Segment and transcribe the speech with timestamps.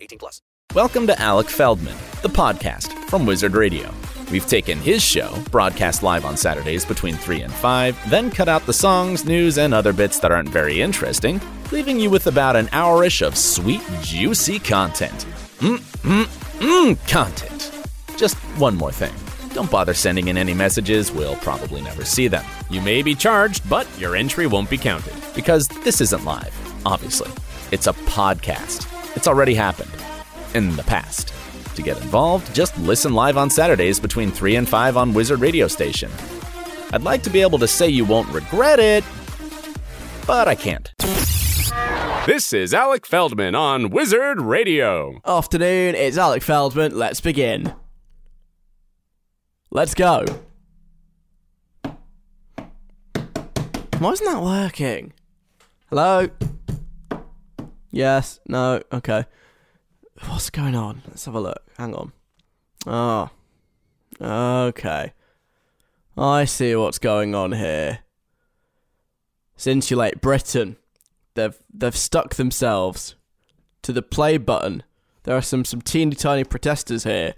[0.00, 0.42] 18 plus.
[0.74, 3.92] Welcome to Alec Feldman, the podcast from Wizard Radio.
[4.30, 8.64] We've taken his show, broadcast live on Saturdays between 3 and 5, then cut out
[8.66, 11.40] the songs, news, and other bits that aren't very interesting,
[11.72, 15.26] leaving you with about an hourish of sweet, juicy content.
[15.58, 17.72] Mmm, mmm, mmm, content.
[18.16, 19.14] Just one more thing.
[19.54, 22.44] Don't bother sending in any messages, we'll probably never see them.
[22.70, 25.14] You may be charged, but your entry won't be counted.
[25.34, 26.54] Because this isn't live,
[26.86, 27.32] obviously.
[27.72, 28.86] It's a podcast.
[29.16, 29.90] It's already happened.
[30.54, 31.32] In the past.
[31.76, 35.68] To get involved, just listen live on Saturdays between 3 and 5 on Wizard Radio
[35.68, 36.10] Station.
[36.92, 39.04] I'd like to be able to say you won't regret it,
[40.26, 40.92] but I can't.
[42.26, 45.20] This is Alec Feldman on Wizard Radio.
[45.24, 46.96] Afternoon, it's Alec Feldman.
[46.98, 47.74] Let's begin.
[49.70, 50.24] Let's go.
[53.98, 55.12] Why isn't that working?
[55.88, 56.28] Hello?
[57.90, 59.24] Yes, no, okay.
[60.26, 61.02] What's going on?
[61.08, 61.62] Let's have a look.
[61.76, 62.12] Hang on.
[62.86, 63.30] Oh.
[64.20, 65.12] Okay.
[66.16, 68.00] I see what's going on here.
[69.54, 70.76] It's Insulate Britain.
[71.34, 73.14] They've they've stuck themselves
[73.82, 74.82] to the play button.
[75.24, 77.34] There are some some teeny tiny protesters here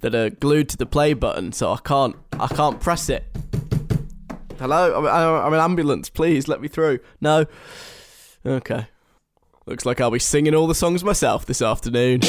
[0.00, 3.24] that are glued to the play button, so I can't I can't press it.
[4.58, 6.10] Hello, I'm, I'm an ambulance.
[6.10, 6.98] Please let me through.
[7.20, 7.46] No.
[8.44, 8.88] Okay.
[9.68, 12.20] Looks like I'll be singing all the songs myself this afternoon.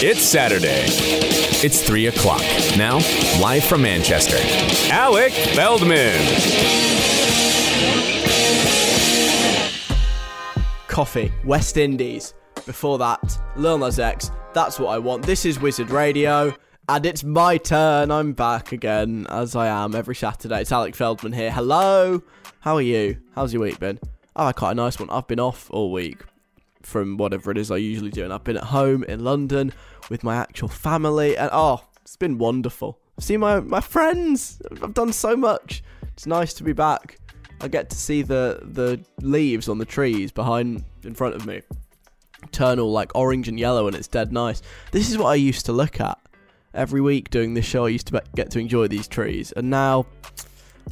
[0.00, 0.84] It's Saturday.
[1.66, 2.40] It's 3 o'clock.
[2.76, 2.98] Now,
[3.40, 4.36] live from Manchester,
[4.92, 6.20] Alec Feldman.
[10.86, 12.32] Coffee, West Indies.
[12.64, 14.30] Before that, Lil Nas X.
[14.54, 15.26] That's what I want.
[15.26, 16.54] This is Wizard Radio.
[16.90, 18.10] And it's my turn.
[18.10, 20.62] I'm back again, as I am every Saturday.
[20.62, 21.52] It's Alec Feldman here.
[21.52, 22.22] Hello.
[22.60, 23.18] How are you?
[23.34, 24.00] How's your week been?
[24.34, 25.10] Oh, had quite a nice one.
[25.10, 26.22] I've been off all week
[26.80, 29.74] from whatever it is I usually do, and I've been at home in London
[30.08, 32.98] with my actual family, and oh, it's been wonderful.
[33.18, 34.62] I've seen my, my friends.
[34.82, 35.82] I've done so much.
[36.14, 37.18] It's nice to be back.
[37.60, 41.60] I get to see the the leaves on the trees behind in front of me
[42.52, 44.62] turn all like orange and yellow, and it's dead nice.
[44.90, 46.18] This is what I used to look at
[46.78, 47.86] every week doing this show.
[47.86, 50.06] I used to get to enjoy these trees, and now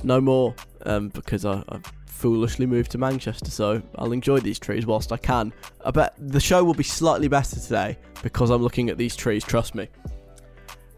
[0.05, 0.55] no more
[0.85, 3.51] um, because I, I've foolishly moved to Manchester.
[3.51, 5.53] So I'll enjoy these trees whilst I can.
[5.85, 9.45] I bet the show will be slightly better today because I'm looking at these trees.
[9.45, 9.89] Trust me.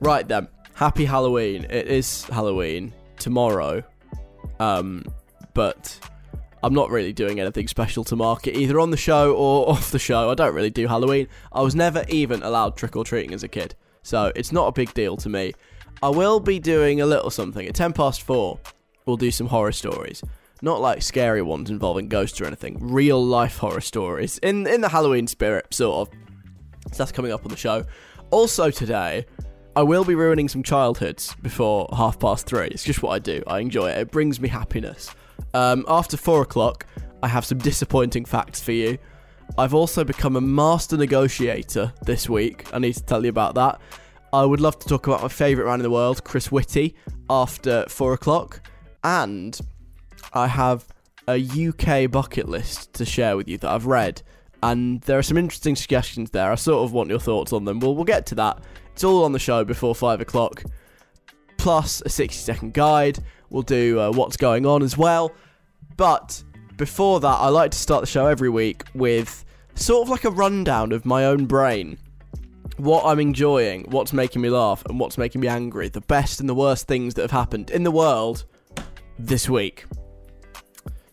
[0.00, 1.64] Right then, happy Halloween.
[1.64, 3.84] It is Halloween tomorrow,
[4.58, 5.04] um,
[5.54, 5.98] but.
[6.60, 9.92] I'm not really doing anything special to mark it, either on the show or off
[9.92, 10.28] the show.
[10.28, 11.28] I don't really do Halloween.
[11.52, 13.76] I was never even allowed trick or treating as a kid.
[14.08, 15.52] So it's not a big deal to me.
[16.02, 17.66] I will be doing a little something.
[17.68, 18.58] At 10 past 4,
[19.04, 20.22] we'll do some horror stories.
[20.62, 22.78] Not like scary ones involving ghosts or anything.
[22.80, 24.38] Real life horror stories.
[24.38, 26.14] In in the Halloween spirit, sort of.
[26.90, 27.84] So that's coming up on the show.
[28.30, 29.26] Also today,
[29.76, 32.68] I will be ruining some childhoods before half past three.
[32.68, 33.42] It's just what I do.
[33.46, 33.98] I enjoy it.
[33.98, 35.14] It brings me happiness.
[35.52, 36.86] Um, after four o'clock,
[37.22, 38.96] I have some disappointing facts for you.
[39.56, 42.66] I've also become a master negotiator this week.
[42.72, 43.80] I need to tell you about that.
[44.32, 46.94] I would love to talk about my favourite man in the world, Chris Whitty,
[47.30, 48.60] after four o'clock.
[49.02, 49.58] And
[50.32, 50.86] I have
[51.28, 54.22] a UK bucket list to share with you that I've read.
[54.62, 56.50] And there are some interesting suggestions there.
[56.50, 57.80] I sort of want your thoughts on them.
[57.80, 58.58] Well, we'll get to that.
[58.92, 60.64] It's all on the show before five o'clock.
[61.56, 63.18] Plus a 60 second guide.
[63.50, 65.32] We'll do uh, what's going on as well.
[65.96, 66.42] But
[66.78, 69.44] before that, I like to start the show every week with
[69.74, 71.98] sort of like a rundown of my own brain.
[72.76, 75.88] What I'm enjoying, what's making me laugh, and what's making me angry.
[75.88, 78.44] The best and the worst things that have happened in the world
[79.18, 79.86] this week.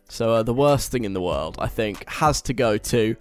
[0.07, 3.15] So, uh, the worst thing in the world, I think, has to go to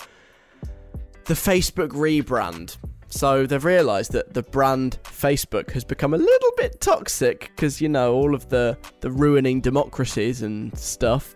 [1.25, 2.77] the Facebook rebrand.
[3.09, 7.89] So, they've realised that the brand Facebook has become a little bit toxic because, you
[7.89, 11.35] know, all of the, the ruining democracies and stuff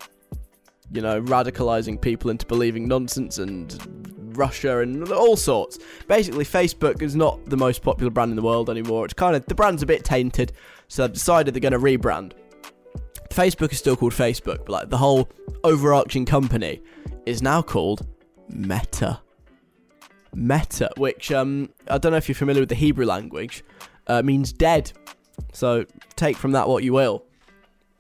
[0.93, 5.79] you know, radicalizing people into believing nonsense and Russia and all sorts.
[6.07, 9.05] Basically, Facebook is not the most popular brand in the world anymore.
[9.05, 10.53] It's kind of the brand's a bit tainted,
[10.87, 12.33] so they've decided they're going to rebrand.
[13.31, 15.29] Facebook is still called Facebook, but like the whole
[15.65, 16.81] overarching company
[17.27, 18.07] is now called
[18.49, 19.21] Meta.
[20.35, 23.65] Meta, which um, I don't know if you're familiar with the Hebrew language,
[24.07, 24.93] uh, means dead.
[25.53, 25.85] So
[26.17, 27.25] take from that what you will.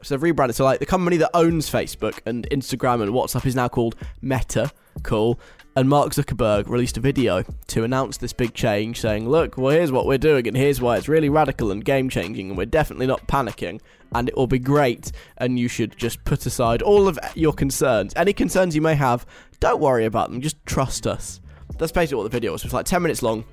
[0.03, 0.57] So they've rebranded.
[0.57, 4.71] So like the company that owns Facebook and Instagram and WhatsApp is now called Meta.
[5.03, 5.39] Cool.
[5.77, 9.93] And Mark Zuckerberg released a video to announce this big change, saying, "Look, well here's
[9.93, 13.07] what we're doing, and here's why it's really radical and game changing, and we're definitely
[13.07, 13.81] not panicking,
[14.13, 15.13] and it will be great.
[15.37, 19.25] And you should just put aside all of your concerns, any concerns you may have.
[19.61, 20.41] Don't worry about them.
[20.41, 21.41] Just trust us."
[21.77, 22.65] That's basically what the video was.
[22.65, 23.45] It's like ten minutes long.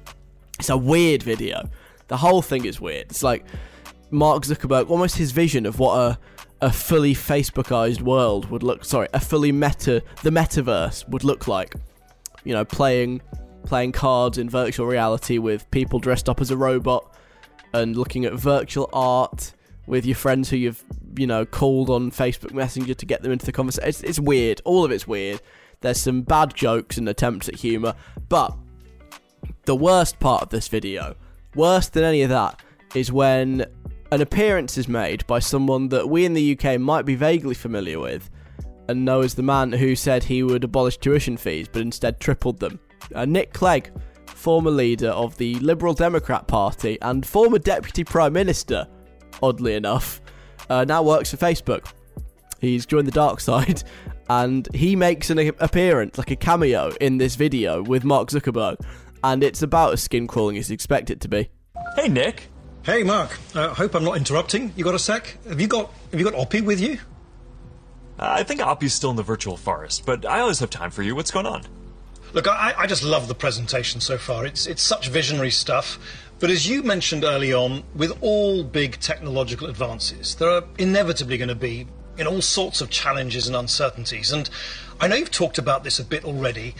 [0.59, 1.69] It's a weird video.
[2.07, 3.07] The whole thing is weird.
[3.11, 3.45] It's like
[4.15, 6.17] Mark Zuckerberg, almost his vision of what a
[6.61, 8.85] a fully Facebookized world would look.
[8.85, 11.75] Sorry, a fully meta, the metaverse would look like.
[12.43, 13.21] You know, playing
[13.65, 17.13] playing cards in virtual reality with people dressed up as a robot,
[17.73, 19.53] and looking at virtual art
[19.87, 20.83] with your friends who you've
[21.17, 23.89] you know called on Facebook Messenger to get them into the conversation.
[23.89, 24.61] It's, it's weird.
[24.65, 25.41] All of it's weird.
[25.81, 27.93] There's some bad jokes and attempts at humor,
[28.29, 28.55] but
[29.65, 31.15] the worst part of this video,
[31.53, 32.61] worse than any of that,
[32.95, 33.65] is when
[34.11, 37.99] an appearance is made by someone that we in the UK might be vaguely familiar
[37.99, 38.29] with
[38.87, 42.59] and know as the man who said he would abolish tuition fees but instead tripled
[42.59, 42.79] them.
[43.13, 43.91] Uh, Nick Clegg,
[44.27, 48.87] former leader of the Liberal Democrat Party and former Deputy Prime Minister,
[49.41, 50.21] oddly enough,
[50.69, 51.91] uh, now works for Facebook.
[52.59, 53.83] He's joined the dark side
[54.29, 58.79] and he makes an appearance, like a cameo, in this video with Mark Zuckerberg.
[59.23, 61.49] And it's about as skin crawling as you expect it to be.
[61.95, 62.49] Hey, Nick.
[62.85, 63.39] Hey, Mark.
[63.55, 64.71] I uh, hope I'm not interrupting.
[64.75, 65.39] You got a sec?
[65.49, 66.99] Have you got Have you got Oppie with you?
[68.19, 71.01] Uh, I think Oppie's still in the virtual forest, but I always have time for
[71.01, 71.15] you.
[71.15, 71.63] What's going on?
[72.33, 74.45] Look, I, I just love the presentation so far.
[74.45, 75.97] It's it's such visionary stuff.
[76.37, 81.49] But as you mentioned early on, with all big technological advances, there are inevitably going
[81.49, 81.87] to be
[82.19, 84.31] in all sorts of challenges and uncertainties.
[84.31, 84.47] And
[84.99, 86.75] I know you've talked about this a bit already,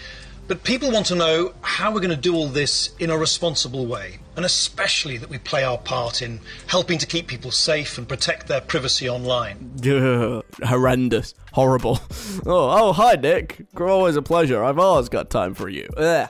[0.48, 3.86] but people want to know how we're going to do all this in a responsible
[3.86, 8.08] way, and especially that we play our part in helping to keep people safe and
[8.08, 9.72] protect their privacy online.
[9.86, 11.34] Ugh, horrendous.
[11.54, 12.00] Horrible.
[12.48, 13.66] Oh, oh, hi, Nick.
[13.80, 14.64] Always a pleasure.
[14.64, 15.88] I've always got time for you.
[15.98, 16.30] Ugh.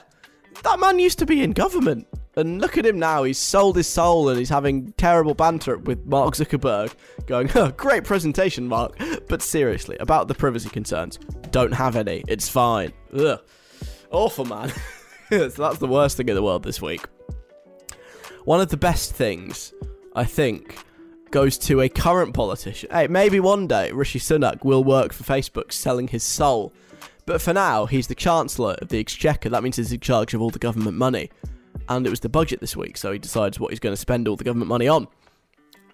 [0.62, 2.06] That man used to be in government.
[2.36, 3.24] And look at him now.
[3.24, 6.94] He's sold his soul and he's having terrible banter with Mark Zuckerberg,
[7.26, 8.98] going, oh, great presentation, Mark.
[9.28, 11.18] But seriously, about the privacy concerns,
[11.50, 12.24] don't have any.
[12.28, 12.92] It's fine.
[13.12, 13.40] Ugh.
[14.10, 14.72] Awful, man.
[15.30, 17.06] so that's the worst thing in the world this week.
[18.44, 19.74] One of the best things,
[20.14, 20.78] I think,
[21.30, 22.88] goes to a current politician.
[22.92, 26.72] Hey, maybe one day Rishi Sunak will work for Facebook selling his soul.
[27.26, 29.48] But for now, he's the Chancellor of the Exchequer.
[29.48, 31.30] That means he's in charge of all the government money.
[31.88, 34.28] And it was the budget this week, so he decides what he's going to spend
[34.28, 35.08] all the government money on.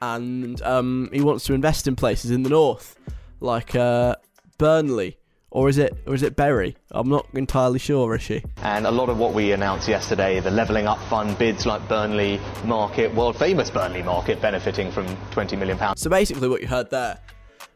[0.02, 2.98] And um, he wants to invest in places in the north,
[3.40, 4.16] like uh,
[4.58, 5.16] Burnley,
[5.52, 6.76] or is it or is it Bury?
[6.90, 8.42] I'm not entirely sure, is she?
[8.62, 12.40] And a lot of what we announced yesterday, the levelling up fund bids like Burnley
[12.64, 16.00] Market, world famous Burnley Market, benefiting from 20 million pounds.
[16.00, 17.18] So basically, what you heard there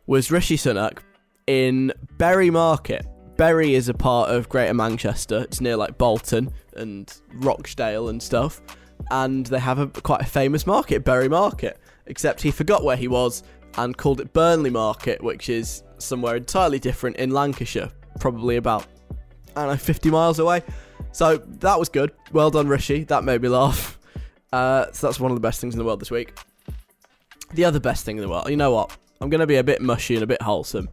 [0.06, 0.98] was Rishi Sunak
[1.46, 3.06] in Bury Market.
[3.36, 5.42] Bury is a part of Greater Manchester.
[5.42, 8.62] It's near like Bolton and Rochdale and stuff,
[9.10, 11.78] and they have a quite a famous market, Bury Market.
[12.06, 13.42] Except he forgot where he was
[13.76, 18.86] and called it Burnley Market, which is somewhere entirely different in Lancashire, probably about,
[19.54, 20.62] I don't know, 50 miles away.
[21.12, 22.12] So that was good.
[22.32, 23.04] Well done, Rishi.
[23.04, 23.98] That made me laugh.
[24.52, 26.38] Uh, so that's one of the best things in the world this week.
[27.54, 28.96] The other best thing in the world, you know what?
[29.20, 30.88] I'm going to be a bit mushy and a bit wholesome.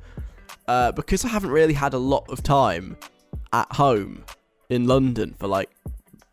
[0.67, 2.97] Uh, because I haven't really had a lot of time
[3.51, 4.23] at home
[4.69, 5.69] in London for like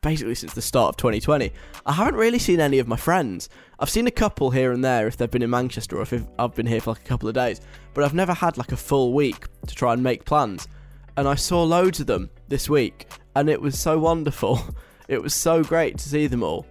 [0.02, 1.52] basically since the start of 2020.
[1.84, 3.48] I haven't really seen any of my friends.
[3.78, 6.54] I've seen a couple here and there if they've been in Manchester or if I've
[6.54, 7.60] been here for like a couple of days,
[7.94, 10.68] but I've never had like a full week to try and make plans.
[11.16, 14.60] And I saw loads of them this week, and it was so wonderful.
[15.08, 16.64] It was so great to see them all.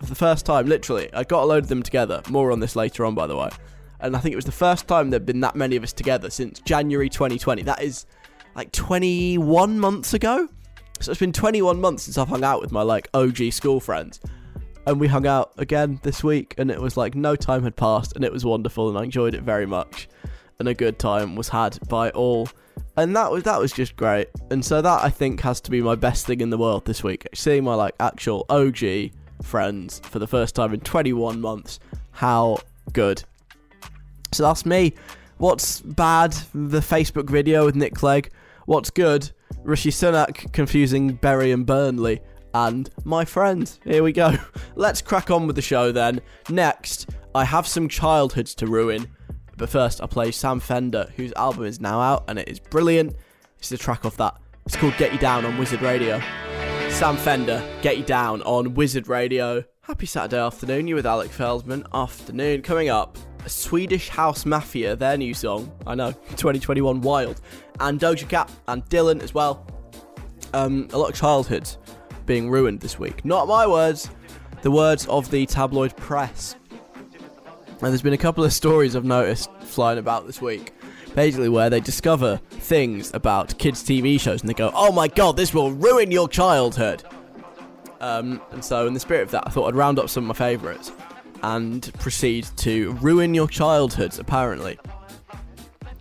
[0.00, 2.22] For the first time, literally, I got a load of them together.
[2.30, 3.50] More on this later on, by the way.
[4.00, 6.30] And I think it was the first time there'd been that many of us together
[6.30, 7.64] since January 2020.
[7.64, 8.06] That is
[8.54, 10.48] like 21 months ago.
[11.00, 14.20] So it's been 21 months since I've hung out with my like OG school friends.
[14.86, 18.16] And we hung out again this week, and it was like no time had passed,
[18.16, 20.08] and it was wonderful, and I enjoyed it very much.
[20.62, 22.48] And a good time was had by all
[22.96, 24.28] and that was that was just great.
[24.52, 27.02] And so that I think has to be my best thing in the world this
[27.02, 27.26] week.
[27.34, 29.10] Seeing my like actual OG
[29.42, 31.80] friends for the first time in 21 months.
[32.12, 32.58] How
[32.92, 33.24] good.
[34.30, 34.94] So that's me.
[35.38, 36.32] What's bad?
[36.54, 38.30] The Facebook video with Nick Clegg.
[38.66, 39.32] What's good?
[39.64, 42.20] Rishi Sunak confusing Bury and Burnley.
[42.54, 43.80] And my friends.
[43.84, 44.36] Here we go.
[44.76, 46.20] Let's crack on with the show then.
[46.48, 49.08] Next, I have some childhoods to ruin.
[49.62, 53.14] But first, I'll play Sam Fender, whose album is now out and it is brilliant.
[53.58, 54.34] It's a track off that.
[54.66, 56.20] It's called Get You Down on Wizard Radio.
[56.88, 59.62] Sam Fender, Get You Down on Wizard Radio.
[59.82, 61.84] Happy Saturday afternoon, you with Alec Feldman.
[61.94, 62.62] Afternoon.
[62.62, 63.16] Coming up,
[63.46, 65.70] Swedish House Mafia, their new song.
[65.86, 67.40] I know, 2021 Wild.
[67.78, 69.64] And Doja Cat and Dylan as well.
[70.54, 71.78] Um, a lot of childhoods
[72.26, 73.24] being ruined this week.
[73.24, 74.10] Not my words,
[74.62, 76.56] the words of the tabloid press.
[77.82, 80.72] And there's been a couple of stories I've noticed flying about this week,
[81.16, 85.36] basically where they discover things about kids' TV shows and they go, "Oh my god,
[85.36, 87.02] this will ruin your childhood."
[88.00, 90.28] Um, and so, in the spirit of that, I thought I'd round up some of
[90.28, 90.92] my favourites
[91.42, 94.20] and proceed to ruin your childhoods.
[94.20, 94.78] Apparently,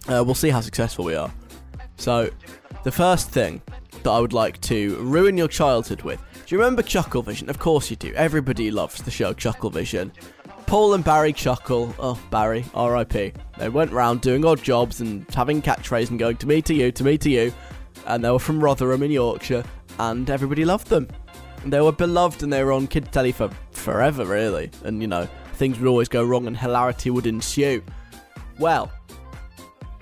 [0.07, 1.33] uh, we'll see how successful we are.
[1.97, 2.29] So,
[2.83, 3.59] the first thing
[4.03, 6.21] that I would like to ruin your childhood with.
[6.45, 7.50] Do you remember Chucklevision?
[7.50, 8.13] Of course you do.
[8.13, 10.11] Everybody loves the show Chucklevision.
[10.72, 13.38] Paul and Barry Chuckle, oh, Barry, RIP.
[13.58, 16.94] They went round doing odd jobs and having catchphrases and going to me to you,
[16.94, 17.54] to me to you.
[18.06, 19.66] And they were from Rotherham in Yorkshire,
[20.00, 21.10] and everybody loved them.
[21.63, 24.72] And they were beloved and they were on kids' telly for forever, really.
[24.86, 27.84] And, you know, things would always go wrong and hilarity would ensue.
[28.58, 28.90] Well,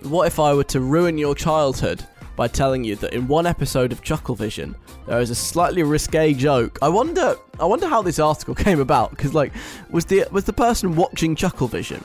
[0.04, 2.06] what if I were to ruin your childhood
[2.40, 4.74] by telling you that in one episode of Chucklevision,
[5.08, 6.80] there is a slightly risque joke.
[6.82, 9.52] I wonder, I wonder how this article came about because, like,
[9.90, 12.02] was the was the person watching Chucklevision,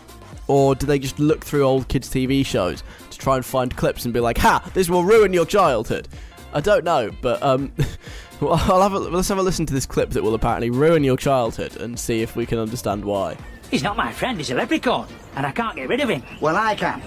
[0.49, 4.07] or do they just look through old kids' TV shows to try and find clips
[4.07, 6.09] and be like, "Ha, this will ruin your childhood"?
[6.53, 7.71] I don't know, but um,
[8.41, 11.05] well, I'll have a, let's have a listen to this clip that will apparently ruin
[11.05, 13.37] your childhood and see if we can understand why.
[13.71, 16.25] He's not my friend, he's a leprechaun, and I can't get rid of him.
[16.41, 17.01] Well, I can.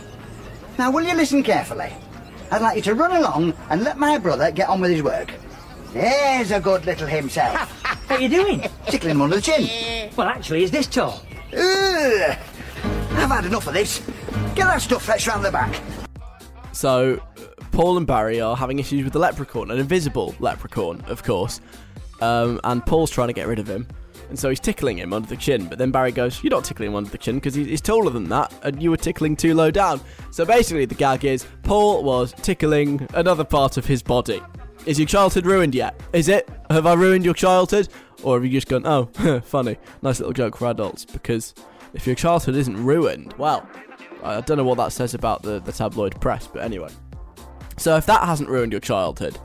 [0.78, 1.92] Now, will you listen carefully?
[2.52, 5.32] I'd like you to run along and let my brother get on with his work.
[5.94, 7.70] There's a good little himself.
[8.08, 8.64] what are you doing?
[8.88, 10.12] Tickling him under the chin.
[10.18, 11.22] Well, actually, he's this tall.
[11.54, 12.38] Ugh.
[13.12, 14.00] I've had enough of this.
[14.56, 15.80] Get that stuff fetched round the back.
[16.72, 17.22] So,
[17.72, 21.62] Paul and Barry are having issues with the leprechaun, an invisible leprechaun, of course.
[22.20, 23.88] Um, and Paul's trying to get rid of him.
[24.30, 25.68] And so he's tickling him under the chin.
[25.68, 28.28] But then Barry goes, You're not tickling him under the chin because he's taller than
[28.30, 30.02] that, and you were tickling too low down.
[30.32, 34.42] So basically, the gag is Paul was tickling another part of his body.
[34.86, 36.00] Is your childhood ruined yet?
[36.14, 36.50] Is it?
[36.70, 37.90] Have I ruined your childhood?
[38.24, 39.06] Or have you just gone, oh,
[39.44, 41.06] funny, nice little joke for adults?
[41.06, 41.54] Because
[41.94, 43.68] if your childhood isn't ruined, well,
[44.24, 46.90] I don't know what that says about the, the tabloid press, but anyway.
[47.78, 49.38] So if that hasn't ruined your childhood,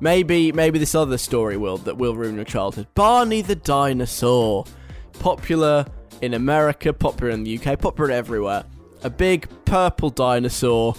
[0.00, 2.86] maybe maybe this other story will that will ruin your childhood.
[2.94, 4.64] Barney the dinosaur,
[5.18, 5.86] popular
[6.20, 8.64] in America, popular in the UK, popular everywhere.
[9.02, 10.94] A big purple dinosaur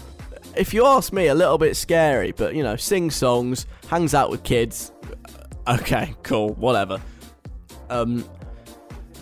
[0.55, 4.29] if you ask me, a little bit scary, but you know, sings songs, hangs out
[4.29, 4.91] with kids.
[5.67, 7.01] Okay, cool, whatever.
[7.89, 8.25] Um,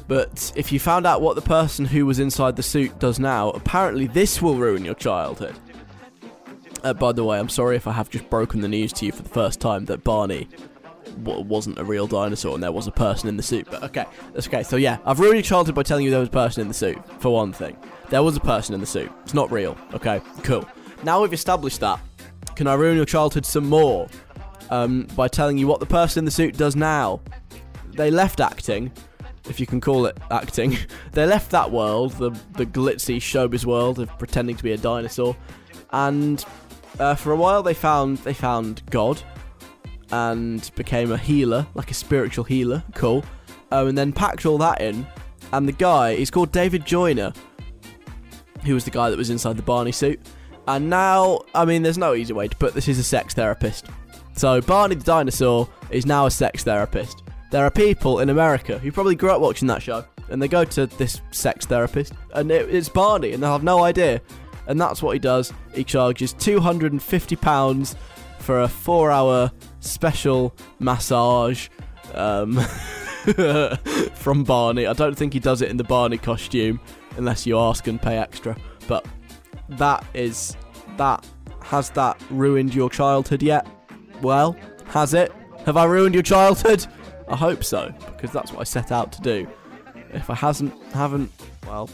[0.07, 3.49] but if you found out what the person who was inside the suit does now,
[3.51, 5.55] apparently this will ruin your childhood.
[6.83, 9.11] Uh, by the way, I'm sorry if I have just broken the news to you
[9.11, 10.47] for the first time that Barney
[11.23, 13.67] w- wasn't a real dinosaur and there was a person in the suit.
[13.69, 14.63] But okay, that's okay.
[14.63, 16.73] So yeah, I've ruined your childhood by telling you there was a person in the
[16.73, 16.97] suit.
[17.21, 17.77] For one thing,
[18.09, 19.11] there was a person in the suit.
[19.23, 19.77] It's not real.
[19.93, 20.67] Okay, cool.
[21.03, 21.99] Now we've established that,
[22.55, 24.07] can I ruin your childhood some more
[24.69, 27.21] um, by telling you what the person in the suit does now?
[27.93, 28.91] They left acting,
[29.49, 30.77] if you can call it acting.
[31.11, 35.35] they left that world, the the glitzy showbiz world of pretending to be a dinosaur,
[35.91, 36.45] and
[36.99, 39.21] uh, for a while they found they found God
[40.11, 42.83] and became a healer, like a spiritual healer.
[42.95, 43.23] Cool.
[43.71, 45.05] Um, and then packed all that in,
[45.53, 47.31] and the guy, he's called David Joyner,
[48.65, 50.19] who was the guy that was inside the Barney suit.
[50.67, 52.87] And now, I mean, there's no easy way to put this.
[52.87, 53.85] Is a sex therapist.
[54.35, 57.23] So Barney the dinosaur is now a sex therapist.
[57.51, 60.63] there are people in America who probably grew up watching that show, and they go
[60.63, 64.21] to this sex therapist, and it, it's Barney, and they have no idea.
[64.69, 65.51] And that's what he does.
[65.73, 67.95] He charges £250
[68.37, 71.69] for a four hour special massage
[72.13, 72.53] um,
[74.13, 74.85] from Barney.
[74.85, 76.79] I don't think he does it in the Barney costume
[77.17, 78.55] unless you ask and pay extra.
[78.87, 79.05] But
[79.69, 80.55] that is
[80.97, 81.27] that.
[81.63, 83.67] Has that ruined your childhood yet?
[84.21, 85.31] Well, has it?
[85.65, 86.85] Have I ruined your childhood?
[87.27, 89.47] I hope so, because that's what I set out to do.
[90.11, 91.31] If I hasn't, haven't,
[91.67, 91.89] well,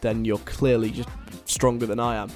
[0.00, 1.08] then you're clearly just
[1.44, 2.30] stronger than I am.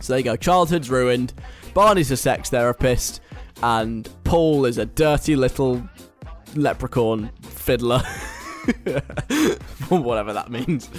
[0.00, 0.36] So there you go.
[0.36, 1.32] Childhood's ruined.
[1.74, 3.20] Barney's a sex therapist,
[3.62, 5.82] and Paul is a dirty little
[6.54, 7.98] leprechaun fiddler.
[9.88, 10.90] Whatever that means.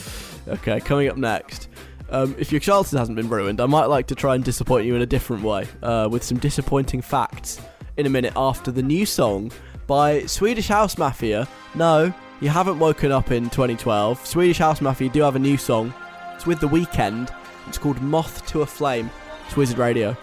[0.47, 1.69] Okay, coming up next.
[2.09, 4.95] Um, if your childhood hasn't been ruined, I might like to try and disappoint you
[4.95, 7.59] in a different way uh, with some disappointing facts
[7.97, 9.51] in a minute after the new song
[9.87, 11.47] by Swedish House Mafia.
[11.75, 14.27] No, you haven't woken up in 2012.
[14.27, 15.93] Swedish House Mafia do have a new song.
[16.35, 17.33] It's with The Weeknd.
[17.69, 19.09] It's called Moth to a Flame.
[19.45, 20.17] It's Wizard Radio.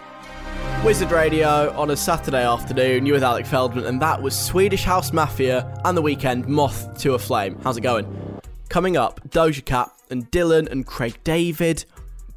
[0.85, 3.07] Wizard Radio on a Saturday afternoon.
[3.07, 7.15] You with Alec Feldman, and that was Swedish House Mafia and The Weeknd Moth to
[7.15, 7.57] a Flame.
[7.63, 8.39] How's it going?
[8.69, 11.85] Coming up, Doja Cat and Dylan and Craig David.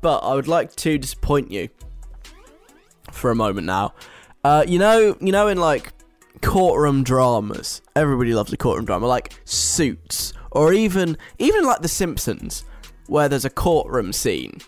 [0.00, 1.68] But I would like to disappoint you
[3.12, 3.92] for a moment now.
[4.42, 5.92] Uh, you know, you know, in like
[6.44, 12.64] courtroom dramas, everybody loves a courtroom drama, like Suits, or even even like The Simpsons,
[13.06, 14.58] where there's a courtroom scene,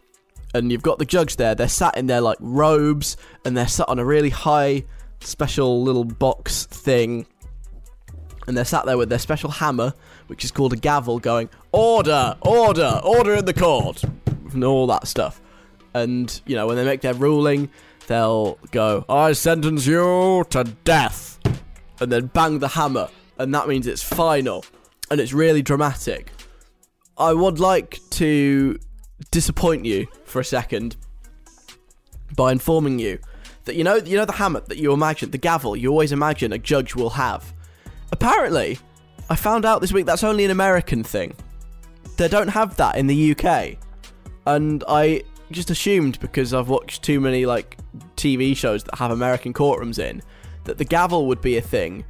[0.54, 1.54] and you've got the judge there.
[1.54, 4.84] They're sat in their like robes, and they're sat on a really high,
[5.20, 7.26] special little box thing,
[8.46, 9.92] and they're sat there with their special hammer,
[10.28, 14.02] which is called a gavel, going order, order, order in the court,
[14.52, 15.42] and all that stuff.
[15.92, 17.68] And you know, when they make their ruling,
[18.06, 21.35] they'll go, I sentence you to death.
[22.00, 23.08] And then bang the hammer.
[23.38, 24.64] And that means it's final.
[25.10, 26.30] And it's really dramatic.
[27.18, 28.78] I would like to
[29.30, 30.96] disappoint you for a second
[32.34, 33.18] by informing you
[33.64, 36.52] that you know you know the hammer that you imagine, the gavel you always imagine
[36.52, 37.52] a judge will have.
[38.12, 38.78] Apparently,
[39.28, 41.34] I found out this week that's only an American thing.
[42.16, 43.76] They don't have that in the UK.
[44.46, 47.76] And I just assumed because I've watched too many like
[48.16, 50.22] TV shows that have American courtrooms in
[50.66, 52.04] that the gavel would be a thing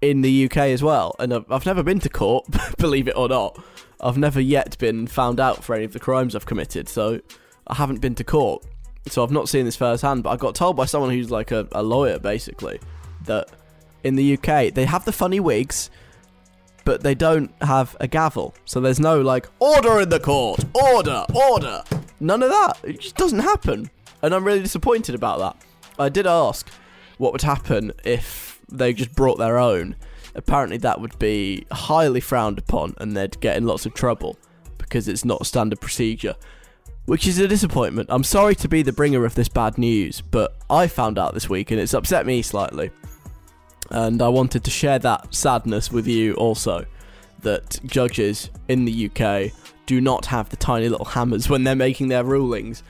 [0.00, 1.14] in the UK as well.
[1.18, 2.46] And I've, never been to court,
[2.78, 3.62] believe it or not.
[4.00, 7.20] I've never yet been found out for any of the crimes I've committed, so
[7.66, 8.64] I haven't been to court.
[9.08, 11.66] So I've not seen this firsthand, but I got told by someone who's like a,
[11.72, 12.80] a lawyer basically
[13.24, 13.48] that
[14.02, 15.90] in the UK they have the funny wigs,
[16.84, 18.54] but they don't have a gavel.
[18.64, 21.82] So there's no like order in the court, order, order.
[22.20, 22.78] None of that.
[22.82, 23.90] It just doesn't happen,
[24.22, 25.56] and I'm really disappointed about that.
[25.98, 26.70] I did ask
[27.18, 29.96] what would happen if they just brought their own.
[30.34, 34.36] Apparently, that would be highly frowned upon, and they'd get in lots of trouble
[34.78, 36.34] because it's not standard procedure.
[37.06, 38.08] Which is a disappointment.
[38.10, 41.50] I'm sorry to be the bringer of this bad news, but I found out this
[41.50, 42.90] week and it's upset me slightly
[43.90, 46.84] and I wanted to share that sadness with you also
[47.40, 49.52] that judges in the UK
[49.86, 52.82] do not have the tiny little hammers when they're making their rulings.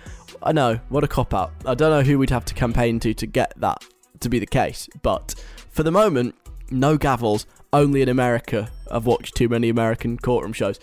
[0.43, 1.53] I know, what a cop out.
[1.67, 3.85] I don't know who we'd have to campaign to to get that
[4.20, 5.35] to be the case, but
[5.70, 6.35] for the moment,
[6.70, 8.70] no gavels, only in America.
[8.90, 10.79] I've watched too many American courtroom shows.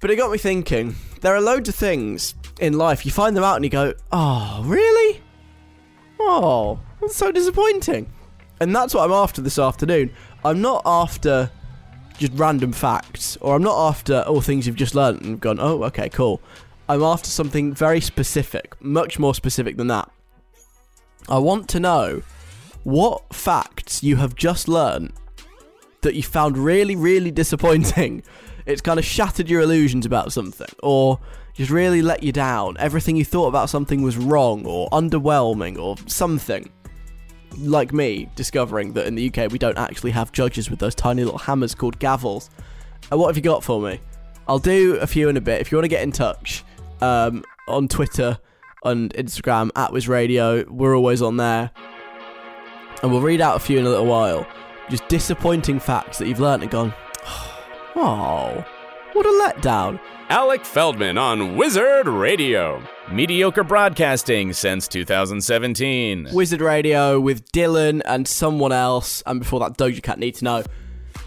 [0.00, 3.44] But it got me thinking there are loads of things in life, you find them
[3.44, 5.20] out and you go, oh, really?
[6.20, 8.12] Oh, that's so disappointing.
[8.60, 10.10] And that's what I'm after this afternoon.
[10.44, 11.50] I'm not after
[12.18, 15.84] just random facts, or I'm not after all things you've just learned and gone, oh,
[15.84, 16.40] okay, cool.
[16.88, 20.10] I'm after something very specific, much more specific than that.
[21.28, 22.22] I want to know
[22.84, 25.12] what facts you have just learned
[26.00, 28.22] that you found really, really disappointing.
[28.66, 31.18] It's kind of shattered your illusions about something, or
[31.54, 32.76] just really let you down.
[32.78, 36.70] Everything you thought about something was wrong, or underwhelming, or something
[37.56, 41.24] like me, discovering that in the UK we don't actually have judges with those tiny
[41.24, 42.50] little hammers called gavels.
[43.10, 44.00] And what have you got for me?
[44.46, 45.62] I'll do a few in a bit.
[45.62, 46.62] If you want to get in touch
[47.00, 48.38] um, on Twitter
[48.84, 51.70] and Instagram at Wiz Radio, we're always on there.
[53.02, 54.46] And we'll read out a few in a little while.
[54.90, 56.94] Just disappointing facts that you've learnt and gone,
[57.96, 58.64] oh,
[59.12, 60.00] what a letdown.
[60.30, 62.82] Alec Feldman on Wizard Radio.
[63.10, 66.28] Mediocre broadcasting since 2017.
[66.32, 69.22] Wizard Radio with Dylan and someone else.
[69.24, 70.64] And before that, Doja Cat need to know.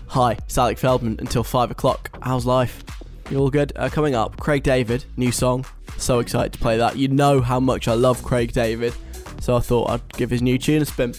[0.08, 2.16] Hi, it's Alec Feldman until 5 o'clock.
[2.22, 2.84] How's life?
[3.32, 3.72] You all good?
[3.78, 5.66] Uh, coming up, Craig David, new song.
[5.96, 6.98] So excited to play that.
[6.98, 8.94] You know how much I love Craig David.
[9.40, 11.14] So I thought I'd give his new tune a spin.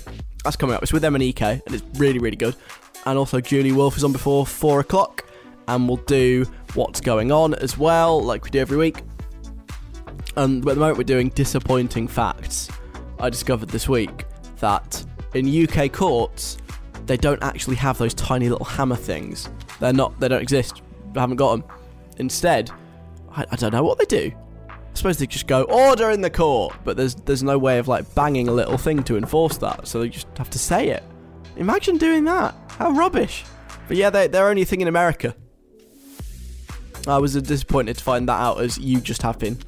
[0.44, 0.82] That's coming up.
[0.82, 2.54] It's with MNEK, and it's really, really good.
[3.06, 5.24] and also Julie Wolf is on before four o'clock,
[5.68, 6.44] and we'll do
[6.74, 9.00] what's going on as well, like we do every week.
[10.36, 12.68] And at the moment, we're doing disappointing facts.
[13.20, 16.58] I discovered this week that in UK courts,
[17.06, 19.48] they don't actually have those tiny little hammer things.
[19.80, 20.20] They're not.
[20.20, 20.82] They don't exist.
[21.16, 21.64] I haven't got them.
[22.18, 22.70] Instead,
[23.30, 24.32] I, I don't know what they do.
[24.68, 27.88] I suppose they just go order in the court, but there's there's no way of
[27.88, 31.02] like banging a little thing to enforce that, so they just have to say it.
[31.56, 32.54] Imagine doing that.
[32.78, 33.44] How rubbish.
[33.88, 35.34] But yeah, they, they're only thing in America.
[37.06, 39.58] I was disappointed to find that out as you just have been.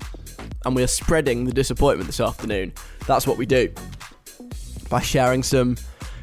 [0.65, 2.73] And we are spreading the disappointment this afternoon.
[3.07, 3.73] That's what we do.
[4.89, 5.77] By sharing some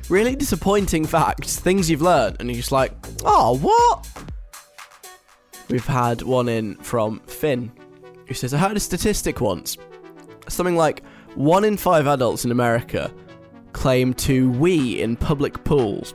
[0.09, 4.07] really disappointing facts, things you've learned, and you're just like, oh, what?
[5.71, 7.71] We've had one in from Finn,
[8.27, 9.77] who says, I heard a statistic once.
[10.49, 11.01] Something like
[11.35, 13.09] one in five adults in America
[13.71, 16.13] claim to wee in public pools,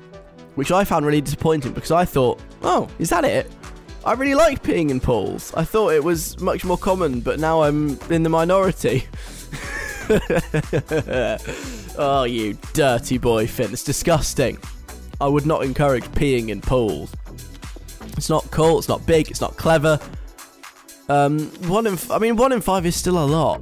[0.57, 3.51] which I found really disappointing because I thought, oh, is that it?
[4.05, 5.55] I really like peeing in pools.
[5.55, 9.05] I thought it was much more common, but now I'm in the minority.
[11.99, 13.73] oh, you dirty boy, Finn.
[13.73, 14.59] It's disgusting.
[15.19, 17.11] I would not encourage peeing in pools.
[18.17, 19.99] It's not cool, it's not big, it's not clever.
[21.09, 23.61] Um, one in, I mean, one in five is still a lot.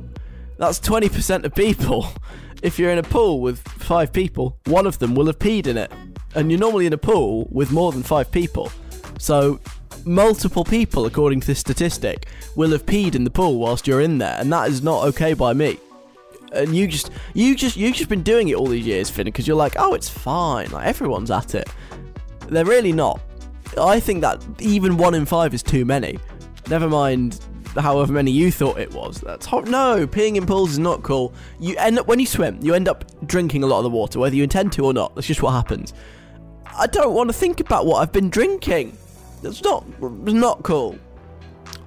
[0.58, 2.06] That's 20% of people.
[2.62, 5.76] If you're in a pool with five people, one of them will have peed in
[5.76, 5.92] it.
[6.34, 8.72] And you're normally in a pool with more than five people.
[9.18, 9.60] So,
[10.06, 12.26] multiple people, according to this statistic,
[12.56, 14.38] will have peed in the pool whilst you're in there.
[14.40, 15.78] And that is not okay by me.
[16.54, 19.46] And you just, you just, you've just been doing it all these years, Finn, because
[19.46, 20.70] you're like, oh, it's fine.
[20.70, 21.68] Like, everyone's at it.
[22.48, 23.20] They're really not.
[23.78, 26.18] I think that even one in five is too many.
[26.68, 27.40] Never mind
[27.76, 29.20] however many you thought it was.
[29.20, 31.34] That's hor- no peeing in pools is not cool.
[31.58, 34.18] You end up when you swim, you end up drinking a lot of the water,
[34.18, 35.14] whether you intend to or not.
[35.14, 35.92] That's just what happens.
[36.76, 38.96] I don't want to think about what I've been drinking.
[39.42, 40.98] That's not not cool.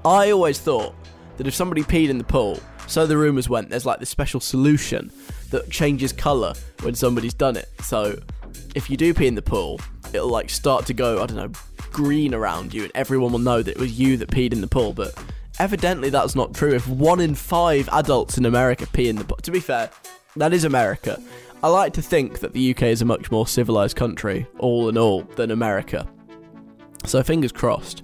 [0.06, 0.96] I always thought
[1.38, 4.40] that if somebody peed in the pool, so the rumours went, there's like this special
[4.40, 5.12] solution
[5.50, 7.70] that changes colour when somebody's done it.
[7.82, 8.20] So
[8.76, 9.80] if you do pee in the pool,
[10.14, 11.52] it'll like start to go, I don't know,
[11.92, 14.68] green around you, and everyone will know that it was you that peed in the
[14.68, 14.94] pool.
[14.94, 15.14] But
[15.60, 16.74] evidently, that's not true.
[16.74, 19.90] If one in five adults in America pee in the pool, to be fair,
[20.36, 21.22] that is America.
[21.64, 24.98] I like to think that the UK is a much more civilized country, all in
[24.98, 26.08] all, than America.
[27.06, 28.04] So fingers crossed.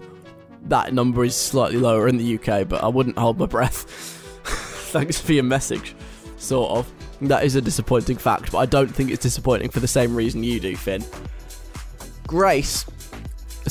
[0.64, 3.84] That number is slightly lower in the UK, but I wouldn't hold my breath.
[4.92, 5.96] Thanks for your message,
[6.38, 6.92] sort of.
[7.22, 10.44] That is a disappointing fact, but I don't think it's disappointing for the same reason
[10.44, 11.04] you do, Finn.
[12.26, 12.86] Grace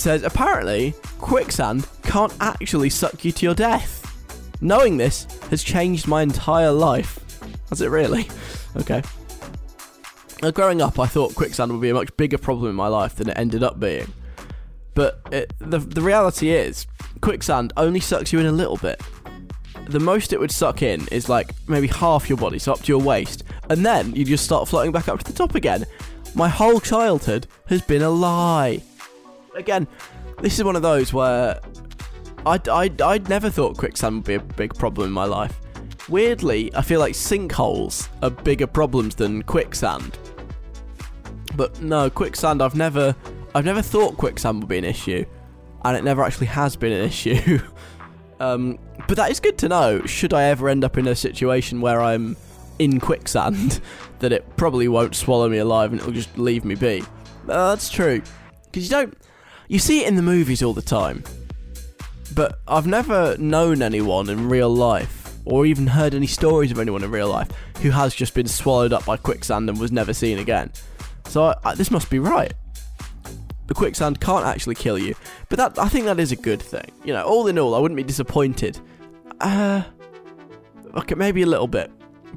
[0.01, 3.99] says apparently quicksand can't actually suck you to your death.
[4.61, 7.19] Knowing this has changed my entire life.
[7.69, 8.29] Has it really?
[8.75, 9.03] Okay.
[10.43, 13.17] Now, growing up, I thought quicksand would be a much bigger problem in my life
[13.17, 14.11] than it ended up being.
[14.95, 16.87] But it, the the reality is,
[17.21, 19.01] quicksand only sucks you in a little bit.
[19.89, 22.89] The most it would suck in is like maybe half your body, so up to
[22.89, 25.85] your waist, and then you just start floating back up to the top again.
[26.35, 28.83] My whole childhood has been a lie.
[29.55, 29.87] Again,
[30.41, 31.61] this is one of those where
[32.47, 35.59] I I I never thought quicksand would be a big problem in my life.
[36.09, 40.19] Weirdly, I feel like sinkholes are bigger problems than quicksand.
[41.57, 43.15] But no, quicksand I've never
[43.55, 45.25] I've never thought quicksand would be an issue,
[45.85, 47.61] and it never actually has been an issue.
[48.41, 50.05] um, but that is good to know.
[50.07, 52.37] Should I ever end up in a situation where I'm
[52.79, 53.81] in quicksand,
[54.21, 57.03] that it probably won't swallow me alive and it'll just leave me be.
[57.49, 58.23] Uh, that's true,
[58.65, 59.17] because you don't
[59.69, 61.25] you see it in the movies all the time,
[62.35, 67.03] but I've never known anyone in real life or even heard any stories of anyone
[67.03, 67.49] in real life
[67.81, 70.71] who has just been swallowed up by quicksand and was never seen again.
[71.27, 72.53] So I, I, this must be right.
[73.67, 75.15] The quicksand can't actually kill you,
[75.49, 76.91] but that I think that is a good thing.
[77.05, 78.79] You know, all in all, I wouldn't be disappointed.
[79.41, 79.83] Uh,
[80.95, 81.91] okay, maybe a little bit,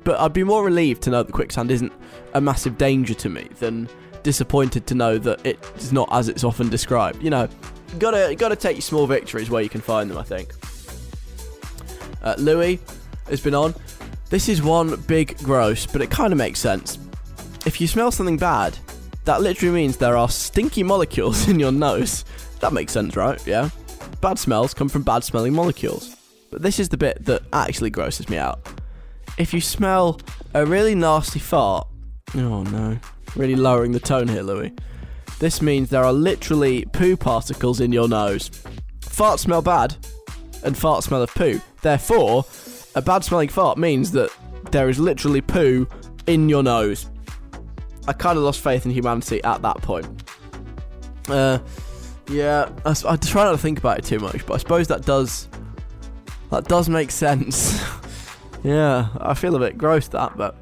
[0.04, 1.92] but I'd be more relieved to know that quicksand isn't
[2.34, 3.90] a massive danger to me than
[4.26, 7.24] disappointed to know that it's not as it's often described.
[7.24, 7.48] You know,
[8.00, 10.18] gotta gotta take your small victories where you can find them.
[10.18, 10.52] I think.
[12.22, 12.82] Uh, Louis
[13.30, 13.74] has been on.
[14.32, 16.98] This is one big gross, but it kind of makes sense.
[17.68, 18.76] If you smell something bad,
[19.26, 22.26] that literally means there are stinky molecules in your nose.
[22.60, 23.40] That makes sense, right?
[23.46, 23.70] Yeah.
[24.22, 26.16] Bad smells come from bad smelling molecules.
[26.50, 28.60] But this is the bit that actually grosses me out.
[29.38, 30.20] If you smell
[30.56, 31.88] a really nasty fart,
[32.34, 32.98] oh no,
[33.36, 34.74] really lowering the tone here, Louis.
[35.40, 38.50] This means there are literally poo particles in your nose.
[39.02, 39.96] Farts smell bad,
[40.64, 41.62] and farts smell of poo.
[41.82, 42.46] Therefore,
[42.96, 44.32] a bad smelling fart means that
[44.72, 45.88] there is literally poo
[46.28, 47.10] in your nose.
[48.08, 50.08] I kind of lost faith in humanity at that point.
[51.28, 51.60] Uh,
[52.30, 55.48] yeah, I try not to think about it too much, but I suppose that does
[56.52, 57.80] that does make sense.
[58.64, 60.56] yeah, I feel a bit gross that, but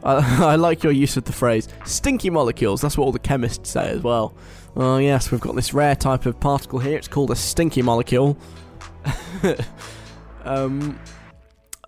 [0.04, 3.88] I, like your use of the phrase "stinky molecules." That's what all the chemists say
[3.88, 4.34] as well.
[4.76, 6.96] Oh yes, we've got this rare type of particle here.
[6.96, 8.38] It's called a stinky molecule.
[10.44, 10.98] um,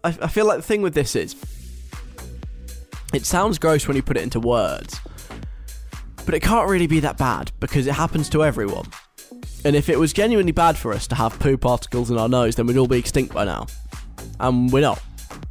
[0.03, 1.37] I, I feel like the thing with this is,
[3.13, 4.99] it sounds gross when you put it into words,
[6.25, 8.87] but it can't really be that bad because it happens to everyone.
[9.65, 12.57] And if it was genuinely bad for us to have poo particles in our nose,
[12.57, 13.67] then we'd all be extinct by now.
[14.39, 15.03] And we're not.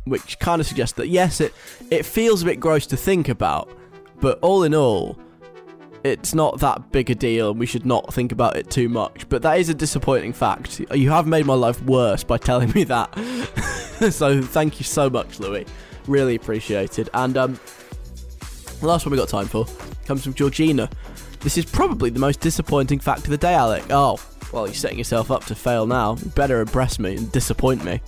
[0.09, 1.53] Which kind of suggests that yes, it
[1.89, 3.69] it feels a bit gross to think about,
[4.19, 5.17] but all in all,
[6.03, 9.27] it's not that big a deal and we should not think about it too much.
[9.29, 10.79] But that is a disappointing fact.
[10.93, 13.13] You have made my life worse by telling me that.
[14.11, 15.65] so thank you so much, Louis.
[16.07, 17.09] Really appreciated.
[17.13, 17.59] And um
[18.79, 19.65] the last one we got time for
[20.05, 20.89] comes from Georgina.
[21.41, 23.83] This is probably the most disappointing fact of the day, Alec.
[23.89, 24.19] Oh,
[24.51, 26.15] well, you're setting yourself up to fail now.
[26.15, 28.01] You better impress me and disappoint me.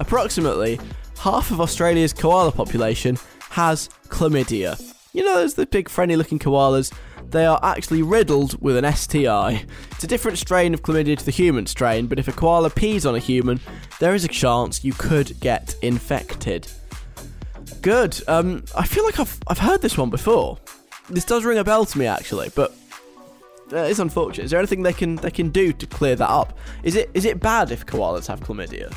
[0.00, 0.78] Approximately
[1.18, 3.18] half of Australia's koala population
[3.50, 4.80] has chlamydia.
[5.12, 6.92] You know, those the big friendly looking koalas.
[7.30, 9.64] They are actually riddled with an STI.
[9.90, 13.04] It's a different strain of chlamydia to the human strain, but if a koala pees
[13.04, 13.60] on a human,
[14.00, 16.68] there is a chance you could get infected.
[17.82, 18.20] Good.
[18.28, 20.58] Um, I feel like I've I've heard this one before.
[21.10, 22.74] This does ring a bell to me actually, but
[23.72, 24.44] uh, it's unfortunate.
[24.44, 26.56] Is there anything they can they can do to clear that up?
[26.82, 28.94] Is it is it bad if koalas have chlamydia?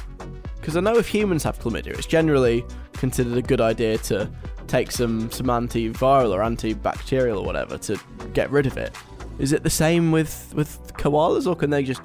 [0.62, 4.30] Because I know if humans have chlamydia, it's generally considered a good idea to
[4.68, 8.00] take some some antiviral or antibacterial or whatever to
[8.34, 8.96] get rid of it.
[9.40, 12.02] Is it the same with with koalas, or can they just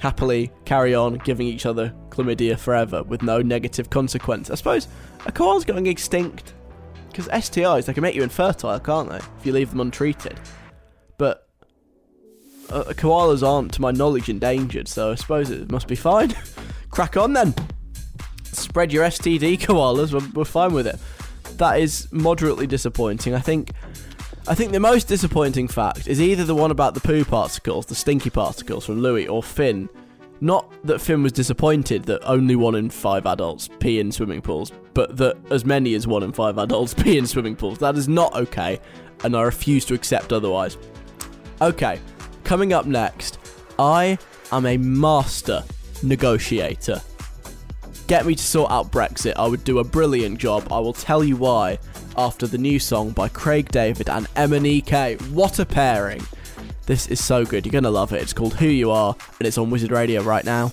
[0.00, 4.50] happily carry on giving each other chlamydia forever with no negative consequence?
[4.50, 4.88] I suppose
[5.24, 6.54] a koala's going extinct
[7.08, 9.18] because STIs they can make you infertile, can't they?
[9.18, 10.40] If you leave them untreated.
[11.18, 11.48] But
[12.68, 16.34] uh, koalas aren't, to my knowledge, endangered, so I suppose it must be fine.
[16.90, 17.54] Crack on then.
[18.56, 20.12] Spread your STD, koalas.
[20.12, 20.98] We're, we're fine with it.
[21.58, 23.34] That is moderately disappointing.
[23.34, 23.70] I think.
[24.48, 27.96] I think the most disappointing fact is either the one about the poo particles, the
[27.96, 29.88] stinky particles from Louis, or Finn.
[30.40, 34.70] Not that Finn was disappointed that only one in five adults pee in swimming pools,
[34.94, 37.78] but that as many as one in five adults pee in swimming pools.
[37.78, 38.78] That is not okay,
[39.24, 40.76] and I refuse to accept otherwise.
[41.60, 41.98] Okay,
[42.44, 43.38] coming up next,
[43.78, 44.18] I
[44.52, 45.64] am a master
[46.02, 47.00] negotiator.
[48.06, 50.68] Get me to sort out Brexit, I would do a brilliant job.
[50.70, 51.78] I will tell you why
[52.16, 55.32] after the new song by Craig David and MNEK.
[55.32, 56.22] What a pairing!
[56.86, 58.22] This is so good, you're gonna love it.
[58.22, 60.68] It's called Who You Are, and it's on Wizard Radio right now.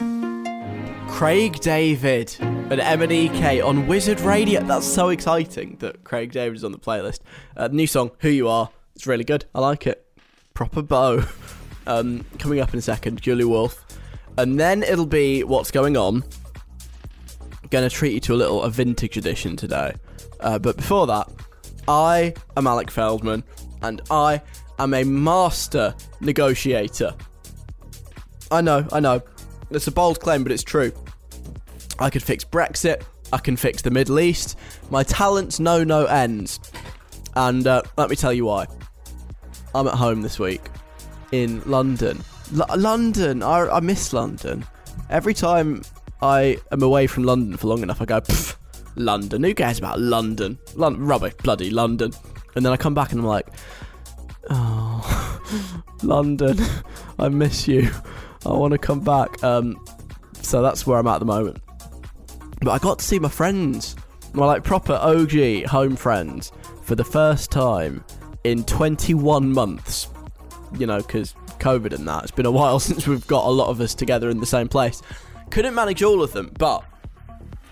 [1.10, 4.62] Craig David and MNEK on Wizard Radio.
[4.62, 7.22] That's so exciting that Craig David is on the playlist.
[7.58, 8.70] Uh, new song, Who You Are.
[8.96, 9.46] It's really good.
[9.56, 10.06] I like it.
[10.54, 11.24] Proper bow.
[11.86, 13.86] Um, coming up in a second, Julie Wolf.
[14.38, 16.24] And then it'll be What's Going On.
[17.74, 19.96] Gonna treat you to a little a vintage edition today.
[20.40, 21.28] Uh, but before that,
[21.88, 23.44] I am Alec Feldman,
[23.82, 24.44] and I
[24.78, 27.16] am a master negotiator.
[28.52, 29.24] I know, I know.
[29.72, 30.92] It's a bold claim, but it's true.
[31.98, 33.02] I could fix Brexit.
[33.34, 34.56] I can fix the Middle East.
[34.92, 36.60] My talents know no ends.
[37.36, 38.68] And uh, let me tell you why.
[39.74, 40.62] I'm at home this week
[41.32, 42.24] in London.
[42.56, 43.42] L- London!
[43.42, 44.64] I, I miss London.
[45.10, 45.82] Every time
[46.24, 48.22] I am away from London for long enough, I go,
[48.96, 49.44] London.
[49.44, 50.58] Who cares about London?
[50.74, 51.06] London?
[51.06, 52.14] rubbish, bloody London.
[52.56, 53.46] And then I come back and I'm like,
[54.50, 56.58] oh, London,
[57.20, 57.92] I miss you.
[58.46, 59.44] I want to come back.
[59.44, 59.84] Um,
[60.42, 61.62] so that's where I'm at the moment.
[62.62, 63.98] But I got to see my friends,
[64.32, 68.02] my like proper OG home friends, for the first time
[68.46, 70.08] in 21 months.
[70.80, 72.24] You know, because COVID and that.
[72.24, 74.70] It's been a while since we've got a lot of us together in the same
[74.70, 75.02] place.
[75.54, 76.84] Couldn't manage all of them, but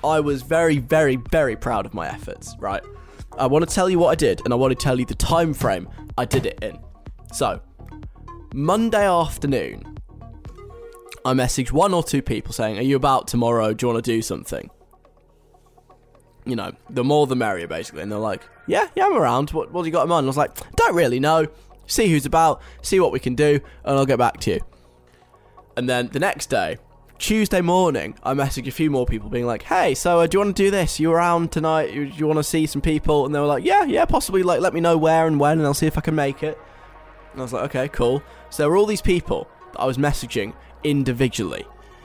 [0.04, 2.84] I was very, very, very proud of my efforts, right?
[3.40, 5.16] I want to tell you what I did, and I want to tell you the
[5.16, 6.78] time frame I did it in.
[7.34, 7.60] So,
[8.54, 9.98] Monday afternoon,
[11.26, 13.74] I messaged one or two people saying, Are you about tomorrow?
[13.74, 14.70] Do you want to do something?
[16.46, 18.04] You know, the more the merrier, basically.
[18.04, 19.50] And they're like, Yeah, yeah, I'm around.
[19.50, 20.26] What, what do you got in mind?
[20.26, 21.48] I was like, Don't really know.
[21.88, 24.60] See who's about, see what we can do, and I'll get back to you.
[25.76, 26.78] And then the next day,
[27.22, 30.40] Tuesday morning, I messaged a few more people being like, "Hey, so uh, do you
[30.44, 31.00] want to do this?
[31.00, 31.94] You around tonight?
[31.94, 34.42] You, do you want to see some people?" And they were like, "Yeah, yeah, possibly.
[34.42, 36.58] Like, let me know where and when, and I'll see if I can make it."
[37.32, 40.00] And I was like, "Okay, cool." So there were all these people that I was
[40.00, 41.64] messaging individually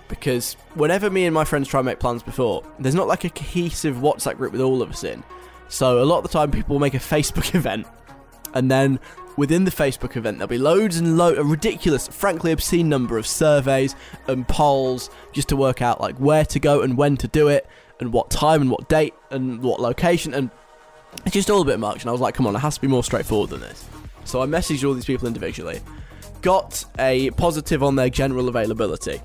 [0.09, 3.31] because whenever me and my friends try and make plans before, there's not like a
[3.31, 5.25] cohesive WhatsApp group with all of us in.
[5.69, 7.87] So a lot of the time, people will make a Facebook event
[8.53, 9.01] And then
[9.37, 13.27] within the Facebook event, there'll be loads and loads, a ridiculous, frankly obscene number of
[13.27, 13.95] surveys
[14.29, 17.67] and polls just to work out like where to go and when to do it,
[17.99, 20.51] and what time and what date and what location, and
[21.25, 22.03] it's just all a bit much.
[22.03, 23.89] And I was like, come on, it has to be more straightforward than this.
[24.25, 25.81] So I messaged all these people individually,
[26.43, 29.21] got a positive on their general availability,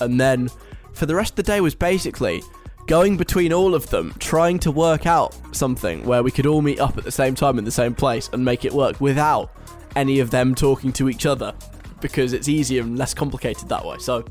[0.00, 0.50] and then
[0.94, 2.42] for the rest of the day was basically
[2.86, 6.80] going between all of them, trying to work out something where we could all meet
[6.80, 9.52] up at the same time in the same place and make it work without
[9.96, 11.54] any of them talking to each other
[12.00, 13.96] because it's easier and less complicated that way.
[13.98, 14.24] So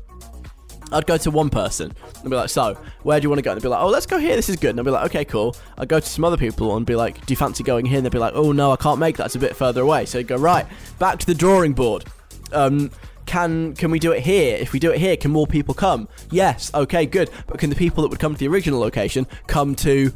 [0.92, 3.50] I'd go to one person and be like, "So, where do you want to go?"
[3.50, 4.36] And they'd be like, "Oh, let's go here.
[4.36, 6.76] This is good." And I'd be like, "Okay, cool." I'd go to some other people
[6.76, 8.76] and be like, "Do you fancy going here?" And they'd be like, "Oh no, I
[8.76, 9.26] can't make that.
[9.26, 10.66] It's a bit further away." So I'd go right
[10.98, 12.04] back to the drawing board.
[12.52, 12.90] Um,
[13.26, 14.56] can can we do it here?
[14.56, 16.08] If we do it here, can more people come?
[16.30, 16.72] Yes.
[16.74, 17.30] Okay, good.
[17.46, 20.12] But can the people that would come to the original location come to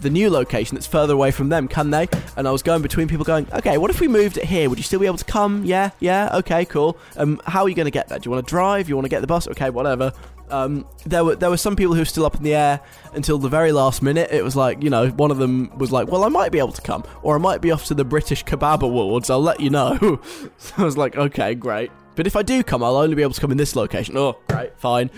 [0.00, 1.68] the new location that's further away from them?
[1.68, 2.08] Can they?
[2.36, 4.68] And I was going between people, going, okay, what if we moved it here?
[4.68, 5.64] Would you still be able to come?
[5.64, 6.36] Yeah, yeah.
[6.36, 6.98] Okay, cool.
[7.16, 8.18] Um, how are you going to get there?
[8.18, 8.88] Do you want to drive?
[8.88, 9.48] You want to get the bus?
[9.48, 10.12] Okay, whatever.
[10.50, 12.80] Um, there were there were some people who were still up in the air
[13.12, 14.30] until the very last minute.
[14.30, 16.72] It was like you know one of them was like, well, I might be able
[16.72, 19.28] to come, or I might be off to the British Kebab Awards.
[19.28, 20.20] I'll let you know.
[20.56, 21.90] so I was like, okay, great.
[22.18, 24.16] But if I do come, I'll only be able to come in this location.
[24.18, 25.08] Oh, right, fine.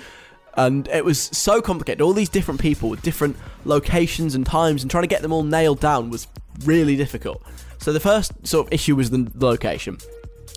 [0.52, 2.02] And it was so complicated.
[2.02, 5.42] All these different people with different locations and times, and trying to get them all
[5.42, 6.28] nailed down was
[6.66, 7.42] really difficult.
[7.78, 9.96] So the first sort of issue was the location.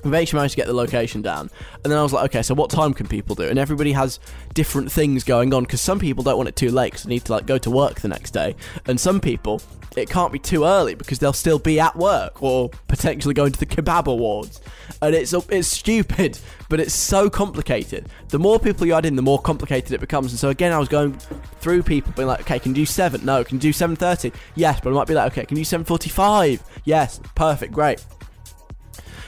[0.05, 1.49] Eventually managed to get the location down,
[1.83, 3.43] and then I was like, okay, so what time can people do?
[3.43, 4.19] And everybody has
[4.53, 7.25] different things going on because some people don't want it too late because they need
[7.25, 9.61] to like go to work the next day, and some people
[9.95, 13.59] it can't be too early because they'll still be at work or potentially going to
[13.59, 14.59] the kebab awards.
[15.01, 16.39] And it's it's stupid,
[16.69, 18.09] but it's so complicated.
[18.29, 20.31] The more people you add in, the more complicated it becomes.
[20.31, 21.13] And so again, I was going
[21.59, 23.23] through people being like, okay, can you do seven?
[23.23, 24.31] No, can you do seven thirty?
[24.55, 26.63] Yes, but I might be like, okay, can you do seven forty-five?
[26.85, 28.03] Yes, perfect, great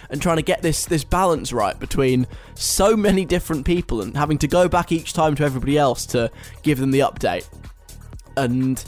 [0.10, 4.38] and trying to get this this balance right between so many different people and having
[4.39, 6.32] to go back each time to everybody else to
[6.63, 7.48] give them the update.
[8.38, 8.84] And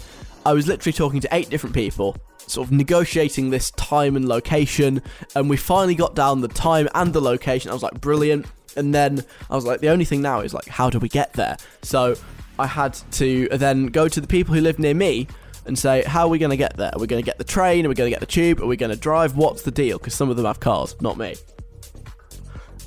[0.46, 5.02] I was literally talking to eight different people, sort of negotiating this time and location,
[5.36, 7.70] and we finally got down the time and the location.
[7.70, 8.46] I was like, brilliant.
[8.76, 11.34] And then I was like, the only thing now is like, how do we get
[11.34, 11.58] there?
[11.82, 12.16] So
[12.60, 15.28] I had to then go to the people who live near me
[15.68, 16.92] and say, how are we going to get there?
[16.94, 17.86] Are we going to get the train?
[17.86, 18.62] Are we going to get the tube?
[18.62, 19.36] Are we going to drive?
[19.36, 19.98] What's the deal?
[19.98, 21.36] Because some of them have cars, not me.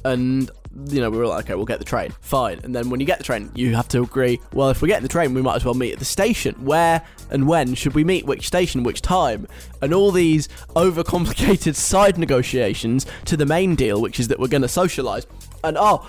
[0.05, 0.51] And
[0.87, 2.13] you know, we were like, okay, we'll get the train.
[2.21, 2.61] Fine.
[2.63, 5.03] And then when you get the train, you have to agree, well, if we get
[5.03, 6.55] the train, we might as well meet at the station.
[6.65, 8.25] Where and when should we meet?
[8.25, 8.85] Which station?
[8.85, 9.49] Which time?
[9.83, 14.63] And all these overcomplicated side negotiations to the main deal, which is that we're going
[14.63, 15.27] to socialise.
[15.65, 16.09] And oh,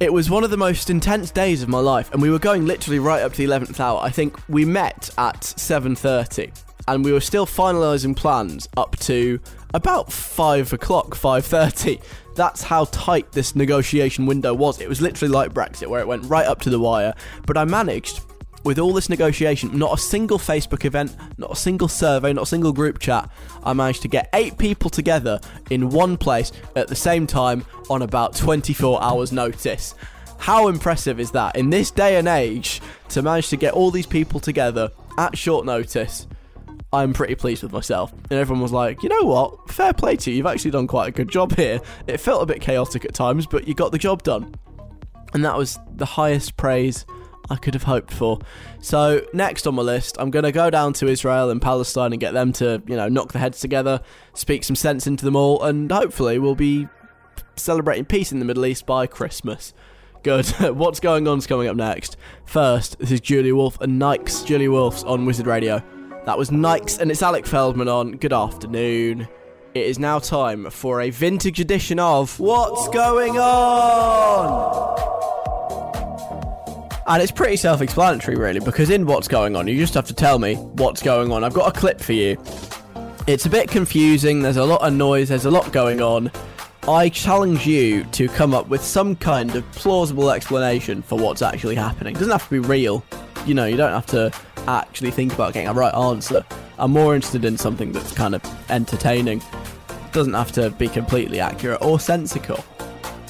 [0.00, 2.66] it was one of the most intense days of my life, and we were going
[2.66, 4.00] literally right up to the 11th hour.
[4.02, 6.52] I think we met at 7:30,
[6.88, 9.38] and we were still finalising plans up to
[9.74, 12.00] about five o'clock, 5:30.
[12.34, 14.80] That's how tight this negotiation window was.
[14.80, 17.14] It was literally like Brexit, where it went right up to the wire.
[17.46, 18.20] But I managed
[18.64, 22.46] with all this negotiation, not a single Facebook event, not a single survey, not a
[22.46, 23.28] single group chat,
[23.64, 28.02] I managed to get eight people together in one place at the same time on
[28.02, 29.94] about 24 hours' notice.
[30.38, 34.06] How impressive is that in this day and age to manage to get all these
[34.06, 36.26] people together at short notice?
[36.92, 38.12] I'm pretty pleased with myself.
[38.12, 39.70] And everyone was like, you know what?
[39.70, 40.36] Fair play to you.
[40.36, 41.80] You've actually done quite a good job here.
[42.06, 44.54] It felt a bit chaotic at times, but you got the job done.
[45.32, 47.06] And that was the highest praise
[47.52, 48.38] I could have hoped for.
[48.80, 52.18] So, next on my list, I'm going to go down to Israel and Palestine and
[52.18, 54.00] get them to, you know, knock the heads together,
[54.32, 56.88] speak some sense into them all, and hopefully we'll be
[57.56, 59.74] celebrating peace in the Middle East by Christmas.
[60.22, 60.46] Good.
[60.76, 62.16] What's going on is coming up next.
[62.46, 64.46] First, this is Julia Wolf and Nikes.
[64.46, 65.82] Julia Wolf's on Wizard Radio.
[66.24, 68.12] That was Nikes, and it's Alec Feldman on.
[68.12, 69.28] Good afternoon.
[69.74, 75.02] It is now time for a vintage edition of What's Going On?
[77.06, 80.14] And it's pretty self explanatory, really, because in What's Going On, you just have to
[80.14, 81.42] tell me what's going on.
[81.42, 82.40] I've got a clip for you.
[83.26, 86.30] It's a bit confusing, there's a lot of noise, there's a lot going on.
[86.88, 91.76] I challenge you to come up with some kind of plausible explanation for what's actually
[91.76, 92.16] happening.
[92.16, 93.04] It doesn't have to be real.
[93.46, 94.32] You know, you don't have to
[94.66, 96.44] actually think about getting a right answer.
[96.78, 99.38] I'm more interested in something that's kind of entertaining.
[99.38, 102.64] It doesn't have to be completely accurate or sensical.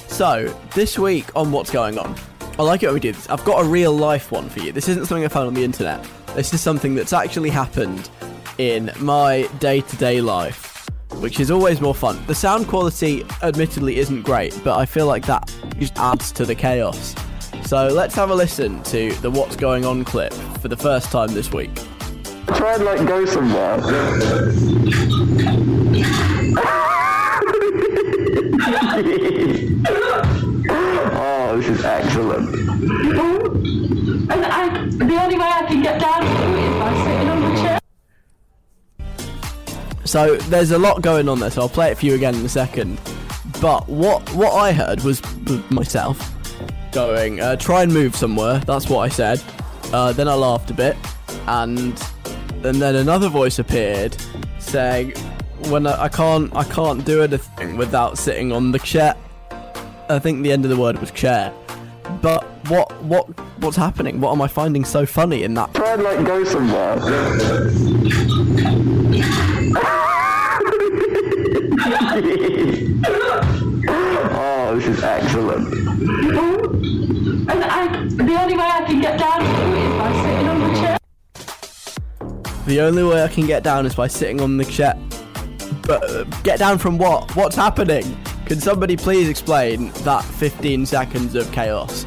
[0.07, 2.15] So, this week on What's Going On,
[2.59, 3.27] I like it when we do this.
[3.29, 4.71] I've got a real life one for you.
[4.71, 6.07] This isn't something I found on the internet.
[6.35, 8.11] This is something that's actually happened
[8.59, 12.23] in my day to day life, which is always more fun.
[12.27, 16.53] The sound quality, admittedly, isn't great, but I feel like that just adds to the
[16.53, 17.15] chaos.
[17.65, 20.31] So let's have a listen to the What's Going On clip
[20.61, 21.73] for the first time this week.
[22.55, 23.79] Try and like go somewhere.
[30.69, 32.49] oh, this is excellent.
[34.31, 37.41] And I, the only way I can get down to it is by sitting on
[37.41, 37.79] the chair.
[40.05, 42.45] So there's a lot going on there, so I'll play it for you again in
[42.45, 42.99] a second.
[43.61, 46.31] But what what I heard was was myself
[46.91, 48.59] going, uh, try and move somewhere.
[48.59, 49.41] That's what I said.
[49.91, 50.95] Uh, then I laughed a bit,
[51.47, 52.01] and
[52.63, 54.15] and then another voice appeared
[54.59, 55.13] saying,
[55.69, 59.15] "When I, I can't I can't do anything without sitting on the chair."
[60.09, 61.53] I think the end of the word was chair.
[62.21, 63.25] But what what
[63.59, 64.19] what's happening?
[64.19, 65.73] What am I finding so funny in that?
[65.73, 66.97] Try and like go somewhere.
[74.35, 75.73] oh, this is excellent.
[77.49, 80.59] And I, the only way I can get down to it is by sitting on
[80.59, 80.97] the chair.
[82.65, 84.95] The only way I can get down is by sitting on the chair.
[85.85, 87.35] But uh, get down from what?
[87.35, 88.17] What's happening?
[88.53, 92.05] Can somebody please explain that 15 seconds of chaos?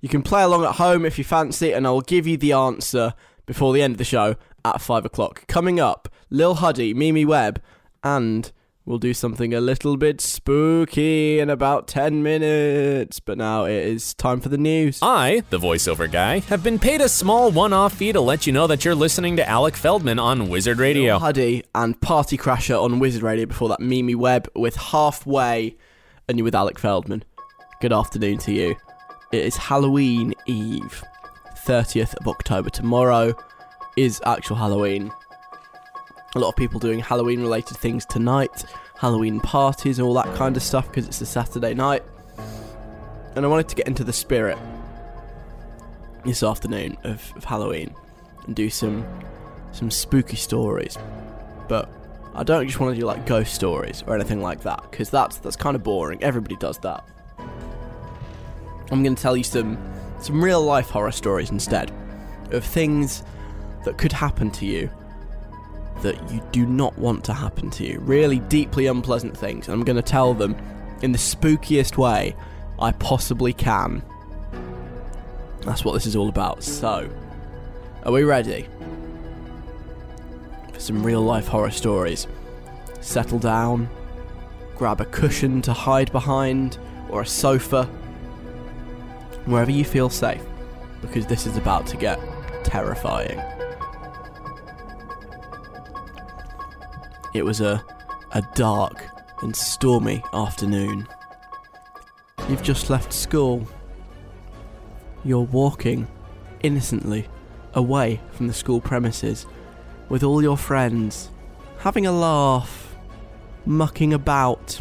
[0.00, 3.14] You can play along at home if you fancy, and I'll give you the answer
[3.46, 5.44] before the end of the show at 5 o'clock.
[5.48, 7.60] Coming up, Lil Huddy, Mimi Webb,
[8.04, 8.52] and
[8.84, 13.20] we'll do something a little bit spooky in about 10 minutes.
[13.20, 14.98] But now it is time for the news.
[15.02, 18.52] I, the voiceover guy, have been paid a small one off fee to let you
[18.52, 21.18] know that you're listening to Alec Feldman on Wizard Radio.
[21.18, 25.76] Huddy and Party Crasher on Wizard Radio before that Mimi Webb with Halfway
[26.28, 27.24] and you with Alec Feldman.
[27.80, 28.76] Good afternoon to you.
[29.32, 31.02] It is Halloween Eve,
[31.66, 32.70] 30th of October.
[32.70, 33.34] Tomorrow
[33.96, 35.10] is actual Halloween.
[36.34, 38.64] A lot of people doing Halloween related things tonight,
[38.96, 42.02] Halloween parties, and all that kind of stuff because it's a Saturday night.
[43.36, 44.58] And I wanted to get into the spirit
[46.24, 47.94] this afternoon of, of Halloween
[48.46, 49.04] and do some
[49.72, 50.96] some spooky stories.
[51.68, 51.90] But
[52.34, 55.36] I don't just want to do like ghost stories or anything like that because that's
[55.36, 56.22] that's kind of boring.
[56.22, 57.06] Everybody does that.
[58.90, 59.78] I'm going to tell you some
[60.20, 61.92] some real life horror stories instead
[62.52, 63.22] of things
[63.84, 64.90] that could happen to you
[66.02, 67.98] that you do not want to happen to you.
[68.00, 69.66] Really deeply unpleasant things.
[69.66, 70.56] And I'm going to tell them
[71.00, 72.36] in the spookiest way
[72.78, 74.02] I possibly can.
[75.62, 76.62] That's what this is all about.
[76.62, 77.08] So,
[78.04, 78.68] are we ready?
[80.72, 82.26] For some real life horror stories.
[83.00, 83.88] Settle down,
[84.76, 86.78] grab a cushion to hide behind,
[87.08, 87.84] or a sofa,
[89.44, 90.42] wherever you feel safe,
[91.00, 92.18] because this is about to get
[92.64, 93.40] terrifying.
[97.34, 97.82] It was a,
[98.32, 99.04] a dark
[99.40, 101.08] and stormy afternoon.
[102.48, 103.66] You've just left school.
[105.24, 106.08] You're walking
[106.62, 107.28] innocently
[107.74, 109.46] away from the school premises
[110.08, 111.30] with all your friends,
[111.78, 112.94] having a laugh,
[113.64, 114.80] mucking about.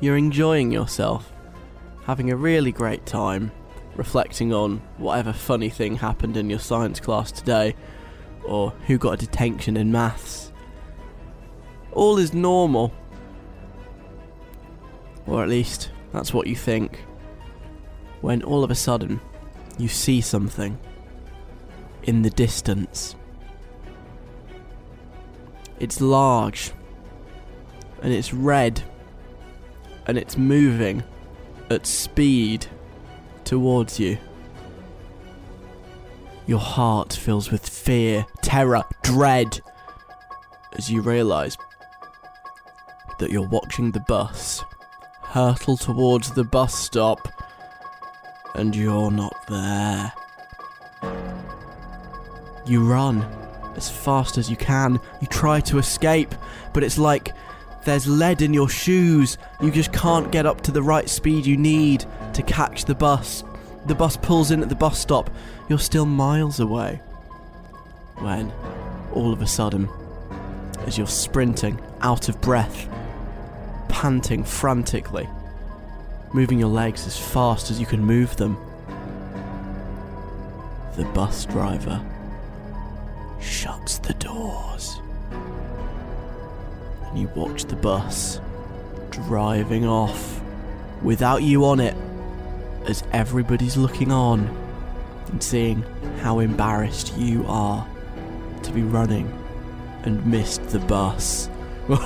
[0.00, 1.32] You're enjoying yourself,
[2.04, 3.52] having a really great time,
[3.96, 7.74] reflecting on whatever funny thing happened in your science class today,
[8.44, 10.52] or who got a detention in maths.
[11.92, 12.92] All is normal.
[15.26, 17.04] Or at least, that's what you think.
[18.20, 19.20] When all of a sudden,
[19.78, 20.78] you see something
[22.02, 23.14] in the distance.
[25.78, 26.72] It's large,
[28.02, 28.82] and it's red,
[30.06, 31.02] and it's moving
[31.70, 32.66] at speed
[33.44, 34.18] towards you.
[36.46, 39.60] Your heart fills with fear, terror, dread
[40.72, 41.56] as you realise
[43.18, 44.62] that you're watching the bus
[45.22, 47.28] hurtle towards the bus stop
[48.54, 50.12] and you're not there.
[52.66, 53.22] You run
[53.76, 55.00] as fast as you can.
[55.20, 56.34] You try to escape,
[56.72, 57.32] but it's like
[57.84, 59.38] there's lead in your shoes.
[59.60, 63.44] You just can't get up to the right speed you need to catch the bus.
[63.86, 65.30] The bus pulls in at the bus stop.
[65.68, 67.00] You're still miles away.
[68.18, 68.52] When,
[69.14, 69.88] all of a sudden,
[70.86, 72.88] as you're sprinting, out of breath,
[73.88, 75.28] panting frantically,
[76.32, 78.58] moving your legs as fast as you can move them,
[80.96, 82.04] the bus driver
[83.40, 85.00] shuts the doors.
[87.04, 88.40] And you watch the bus
[89.10, 90.40] driving off
[91.02, 91.96] without you on it
[92.86, 94.48] as everybody's looking on
[95.28, 95.82] and seeing
[96.20, 97.86] how embarrassed you are
[98.62, 99.32] to be running
[100.02, 101.48] and missed the bus.
[101.88, 101.98] that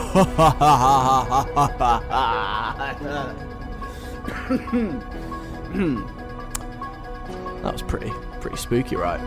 [7.63, 8.11] was pretty
[8.41, 9.21] pretty spooky, right?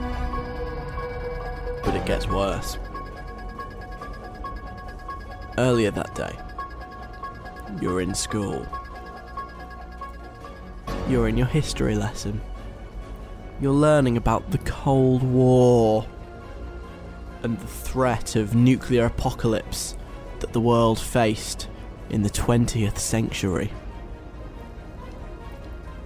[1.84, 2.78] But it gets worse.
[5.58, 6.38] Earlier that day,
[7.82, 8.66] you're in school.
[11.10, 12.42] You're in your history lesson.
[13.62, 16.06] You're learning about the Cold War
[17.44, 19.96] and the threat of nuclear apocalypse
[20.42, 21.70] that the world faced
[22.10, 23.72] in the 20th century.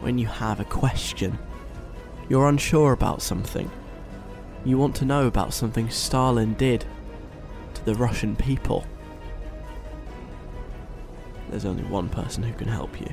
[0.01, 1.39] When you have a question,
[2.29, 3.71] you're unsure about something,
[4.63, 6.85] you want to know about something Stalin did
[7.73, 8.85] to the Russian people.
[11.49, 13.11] There's only one person who can help you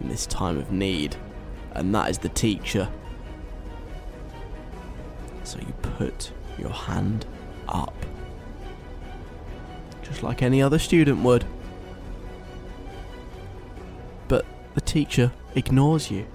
[0.00, 1.16] in this time of need,
[1.72, 2.88] and that is the teacher.
[5.44, 7.26] So you put your hand
[7.68, 7.94] up.
[10.02, 11.44] Just like any other student would.
[14.28, 14.44] But
[14.74, 16.26] the teacher ignores you.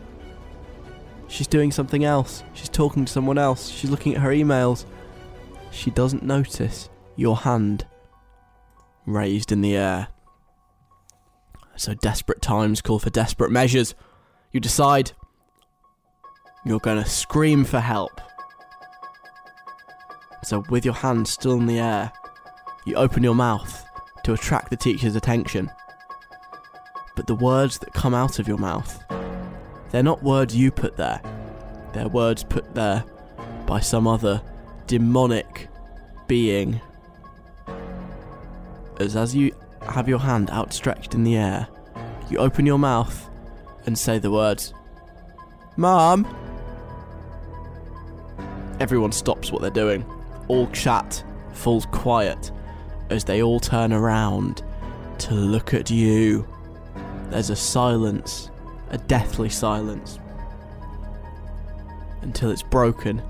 [1.27, 2.43] She's doing something else.
[2.53, 3.69] She's talking to someone else.
[3.69, 4.85] She's looking at her emails.
[5.71, 7.85] She doesn't notice your hand
[9.05, 10.07] raised in the air.
[11.77, 13.95] So desperate times call for desperate measures.
[14.51, 15.11] You decide
[16.65, 18.21] you're going to scream for help.
[20.43, 22.11] So, with your hand still in the air,
[22.85, 23.83] you open your mouth
[24.23, 25.71] to attract the teacher's attention.
[27.15, 29.03] But the words that come out of your mouth,
[29.91, 31.21] they're not words you put there.
[31.93, 33.03] They're words put there
[33.65, 34.41] by some other
[34.87, 35.67] demonic
[36.27, 36.79] being.
[38.99, 39.55] As as you
[39.87, 41.67] have your hand outstretched in the air,
[42.29, 43.29] you open your mouth
[43.85, 44.73] and say the words,
[45.77, 46.25] Mom!
[48.79, 50.05] Everyone stops what they're doing.
[50.47, 51.23] All chat
[51.53, 52.51] falls quiet
[53.09, 54.63] as they all turn around
[55.19, 56.47] to look at you.
[57.29, 58.51] There's a silence,
[58.89, 60.19] a deathly silence,
[62.21, 63.21] until it's broken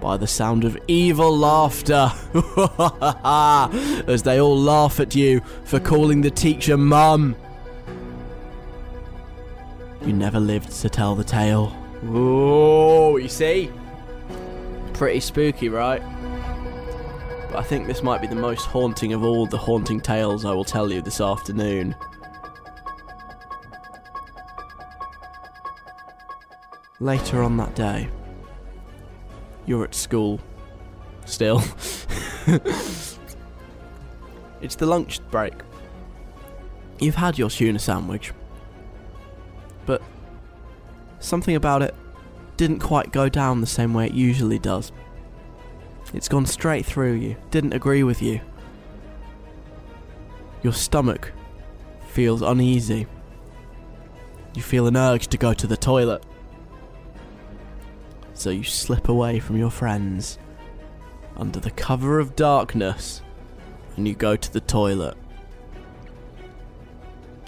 [0.00, 2.10] by the sound of evil laughter
[4.06, 7.36] as they all laugh at you for calling the teacher mum.
[10.04, 11.76] You never lived to tell the tale.
[12.04, 13.72] Oh, you see?
[14.92, 16.02] Pretty spooky, right?
[17.50, 20.52] But I think this might be the most haunting of all the haunting tales I
[20.52, 21.96] will tell you this afternoon.
[27.00, 28.08] Later on that day,
[29.66, 30.40] you're at school.
[31.24, 31.62] Still.
[34.60, 35.54] it's the lunch break.
[36.98, 38.32] You've had your tuna sandwich.
[39.84, 40.02] But
[41.20, 41.94] something about it
[42.56, 44.92] didn't quite go down the same way it usually does.
[46.14, 48.40] It's gone straight through you, didn't agree with you.
[50.62, 51.32] Your stomach
[52.08, 53.06] feels uneasy.
[54.54, 56.24] You feel an urge to go to the toilet.
[58.36, 60.38] So you slip away from your friends
[61.36, 63.22] under the cover of darkness
[63.96, 65.16] and you go to the toilet.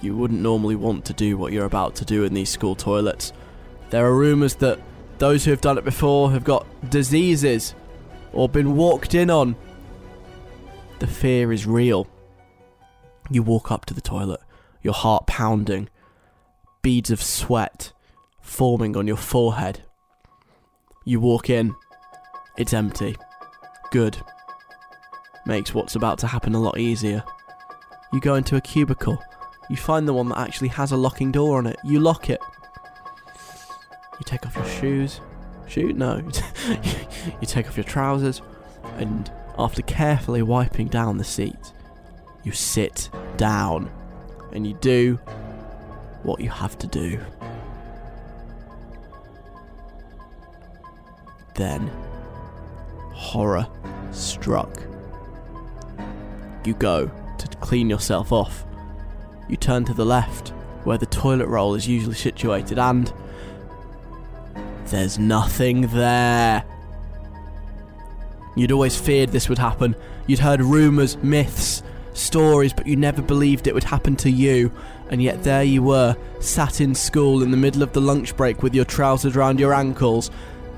[0.01, 3.35] You wouldn't normally want to do what you're about to do in these school toilets.
[3.91, 4.81] There are rumours that
[5.19, 7.75] those who have done it before have got diseases
[8.33, 9.57] or been walked in on.
[11.01, 12.07] The fear is real.
[13.31, 14.41] You walk up to the toilet,
[14.83, 15.91] your heart pounding,
[16.81, 17.93] beads of sweat
[18.41, 19.83] forming on your forehead.
[21.09, 21.75] You walk in,
[22.59, 23.17] it's empty.
[23.91, 24.19] Good.
[25.47, 27.25] Makes what's about to happen a lot easier.
[28.13, 29.17] You go into a cubicle.
[29.71, 31.79] You find the one that actually has a locking door on it.
[31.83, 32.43] You lock it.
[34.19, 35.23] You take off your shoes.
[35.67, 35.97] Shoot?
[35.97, 36.19] No.
[37.41, 38.43] you take off your trousers,
[38.99, 41.73] and after carefully wiping down the seat,
[42.45, 43.91] you sit down
[44.53, 45.19] and you do
[46.23, 47.19] what you have to do.
[51.59, 51.91] Then,
[53.13, 53.67] horror
[54.13, 54.81] struck.
[56.65, 58.65] You go to clean yourself off.
[59.49, 60.51] You turn to the left,
[60.85, 63.13] where the toilet roll is usually situated, and
[64.85, 66.63] there's nothing there.
[68.55, 69.97] You'd always feared this would happen.
[70.29, 71.83] You'd heard rumours, myths,
[72.13, 74.71] stories, but you never believed it would happen to you.
[75.11, 78.63] And yet there you were, sat in school in the middle of the lunch break
[78.63, 80.31] with your trousers round your ankles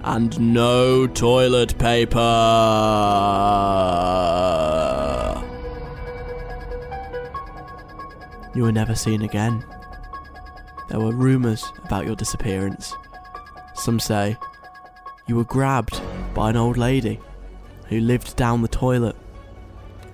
[0.03, 2.21] and no toilet paper.
[8.55, 9.65] You were never seen again.
[10.89, 12.95] There were rumours about your disappearance.
[13.75, 14.37] Some say
[15.27, 16.01] you were grabbed
[16.35, 17.21] by an old lady
[17.87, 19.17] who lived down the toilet.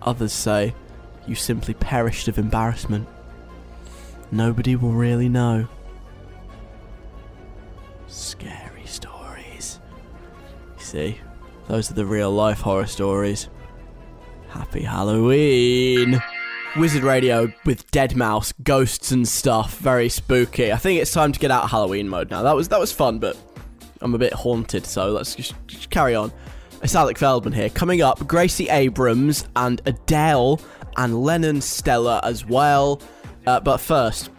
[0.02, 0.74] Others say
[1.26, 3.08] you simply perished of embarrassment.
[4.30, 5.68] Nobody will really know.
[11.68, 13.48] Those are the real life horror stories.
[14.48, 16.22] Happy Halloween!
[16.76, 20.72] Wizard Radio with deadmau5, ghosts and stuff, very spooky.
[20.72, 22.42] I think it's time to get out of Halloween mode now.
[22.42, 23.36] That was that was fun, but
[24.00, 26.32] I'm a bit haunted, so let's just, just carry on.
[26.82, 27.68] It's Alec Feldman here.
[27.68, 30.60] Coming up, Gracie Abrams and Adele
[30.96, 33.02] and Lennon Stella as well.
[33.46, 34.30] Uh, but first,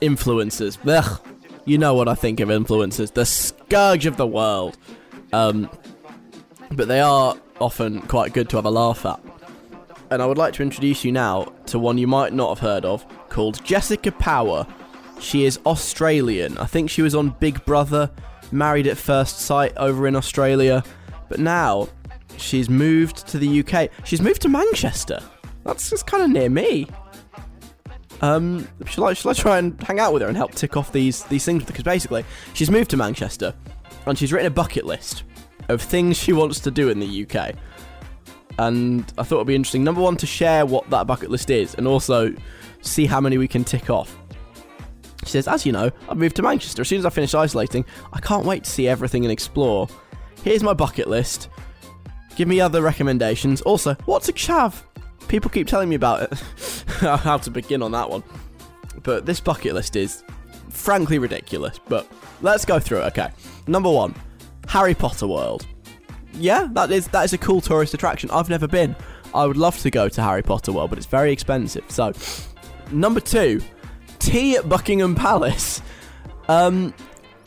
[0.00, 0.78] influencers.
[0.86, 1.20] Ugh,
[1.64, 3.12] you know what I think of influencers.
[3.12, 4.78] The scourge of the world.
[5.32, 5.68] Um,
[6.72, 9.20] but they are often quite good to have a laugh at.
[10.10, 12.84] And I would like to introduce you now to one you might not have heard
[12.84, 14.66] of called Jessica Power.
[15.18, 16.56] She is Australian.
[16.58, 18.10] I think she was on Big Brother,
[18.52, 20.84] married at first sight over in Australia,
[21.28, 21.88] but now
[22.36, 23.90] she's moved to the UK.
[24.04, 25.20] She's moved to Manchester.
[25.64, 26.86] That's just kind of near me.
[28.20, 30.92] Um, shall I, shall I try and hang out with her and help tick off
[30.92, 31.64] these these things?
[31.64, 33.54] Because basically, she's moved to Manchester,
[34.06, 35.24] and she's written a bucket list
[35.68, 37.54] of things she wants to do in the UK
[38.58, 39.84] and I thought it'd be interesting.
[39.84, 42.34] Number one, to share what that bucket list is, and also
[42.80, 44.16] see how many we can tick off.
[45.24, 46.82] She says, as you know, I've moved to Manchester.
[46.82, 49.88] As soon as I finish isolating, I can't wait to see everything and explore.
[50.42, 51.48] Here's my bucket list.
[52.36, 53.60] Give me other recommendations.
[53.62, 54.82] Also, what's a chav?
[55.26, 56.38] People keep telling me about it.
[57.00, 58.22] how to begin on that one.
[59.02, 60.22] But this bucket list is
[60.70, 61.80] frankly ridiculous.
[61.88, 62.06] But
[62.40, 63.18] let's go through it.
[63.18, 63.30] Okay.
[63.66, 64.14] Number one,
[64.68, 65.66] Harry Potter World
[66.38, 68.30] yeah, that is that is a cool tourist attraction.
[68.30, 68.96] I've never been.
[69.34, 71.84] I would love to go to Harry Potter World, but it's very expensive.
[71.88, 72.12] So,
[72.90, 73.60] number two,
[74.18, 75.82] tea at Buckingham Palace.
[76.48, 76.94] Um,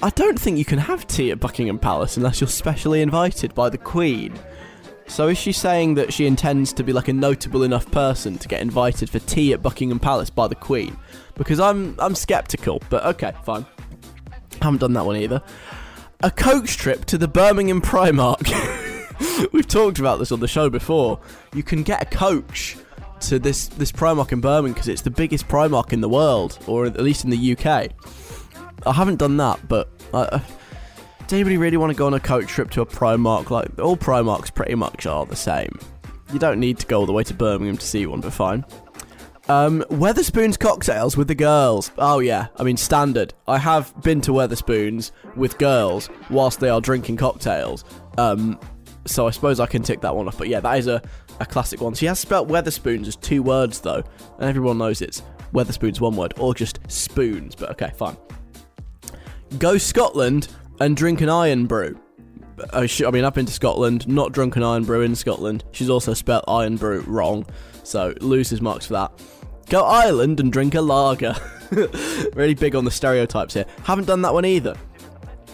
[0.01, 3.69] I don't think you can have tea at Buckingham Palace unless you're specially invited by
[3.69, 4.33] the Queen.
[5.07, 8.47] So is she saying that she intends to be like a notable enough person to
[8.47, 10.95] get invited for tea at Buckingham Palace by the Queen?
[11.35, 13.65] Because I'm I'm skeptical, but okay, fine.
[14.61, 15.41] Haven't done that one either.
[16.21, 18.43] A coach trip to the Birmingham Primark.
[19.53, 21.17] We've talked about this on the show before.
[21.53, 22.75] You can get a coach
[23.21, 26.85] to this this Primark in Birmingham because it's the biggest Primark in the world, or
[26.85, 27.91] at least in the UK.
[28.85, 30.39] I haven't done that, but uh,
[31.19, 33.49] does anybody really want to go on a coach trip to a Primark?
[33.49, 35.79] Like all Primarks pretty much are the same.
[36.33, 38.65] You don't need to go all the way to Birmingham to see one, but fine.
[39.49, 41.91] Um, Wetherspoons cocktails with the girls.
[41.97, 43.33] Oh yeah, I mean standard.
[43.47, 47.83] I have been to Wetherspoons with girls whilst they are drinking cocktails.
[48.19, 48.59] Um,
[49.05, 50.37] so I suppose I can tick that one off.
[50.37, 51.01] But yeah, that is a,
[51.39, 51.95] a classic one.
[51.95, 54.03] She has spelt Wetherspoons as two words though,
[54.37, 57.55] and everyone knows it's Wetherspoons one word or just spoons.
[57.55, 58.17] But okay, fine.
[59.57, 60.47] Go Scotland
[60.79, 61.99] and drink an Irn-Bru.
[62.71, 65.63] I, sh- I mean, I've been to Scotland, not drunk an Irn-Bru in Scotland.
[65.71, 67.47] She's also spelt Irn-Bru wrong,
[67.83, 69.11] so loses marks for that.
[69.69, 71.35] Go Ireland and drink a lager.
[72.33, 73.65] really big on the stereotypes here.
[73.83, 74.75] Haven't done that one either.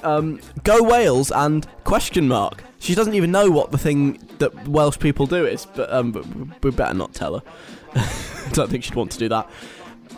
[0.03, 2.63] Um, go Wales and question mark.
[2.79, 6.25] She doesn't even know what the thing that Welsh people do is, but, um, but
[6.63, 7.43] we better not tell her.
[7.95, 9.49] I don't think she'd want to do that.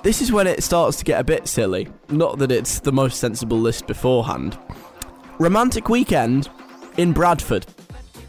[0.04, 1.88] This is when it starts to get a bit silly.
[2.10, 4.60] Not that it's the most sensible list beforehand.
[5.40, 6.50] Romantic weekend
[6.98, 7.66] in Bradford.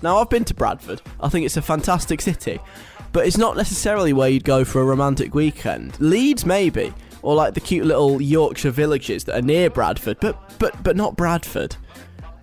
[0.01, 1.03] Now, I've been to Bradford.
[1.21, 2.61] I think it's a fantastic city
[3.13, 5.99] but it's not necessarily where you'd go for a romantic weekend.
[6.01, 6.93] Leeds, maybe,
[7.23, 11.17] or like the cute little Yorkshire villages that are near Bradford, but but but not
[11.17, 11.77] Bradford.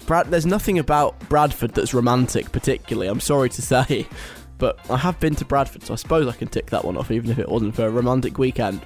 [0.05, 3.07] Brad, there's nothing about Bradford that's romantic, particularly.
[3.07, 4.07] I'm sorry to say,
[4.57, 7.11] but I have been to Bradford, so I suppose I can tick that one off,
[7.11, 8.86] even if it wasn't for a romantic weekend.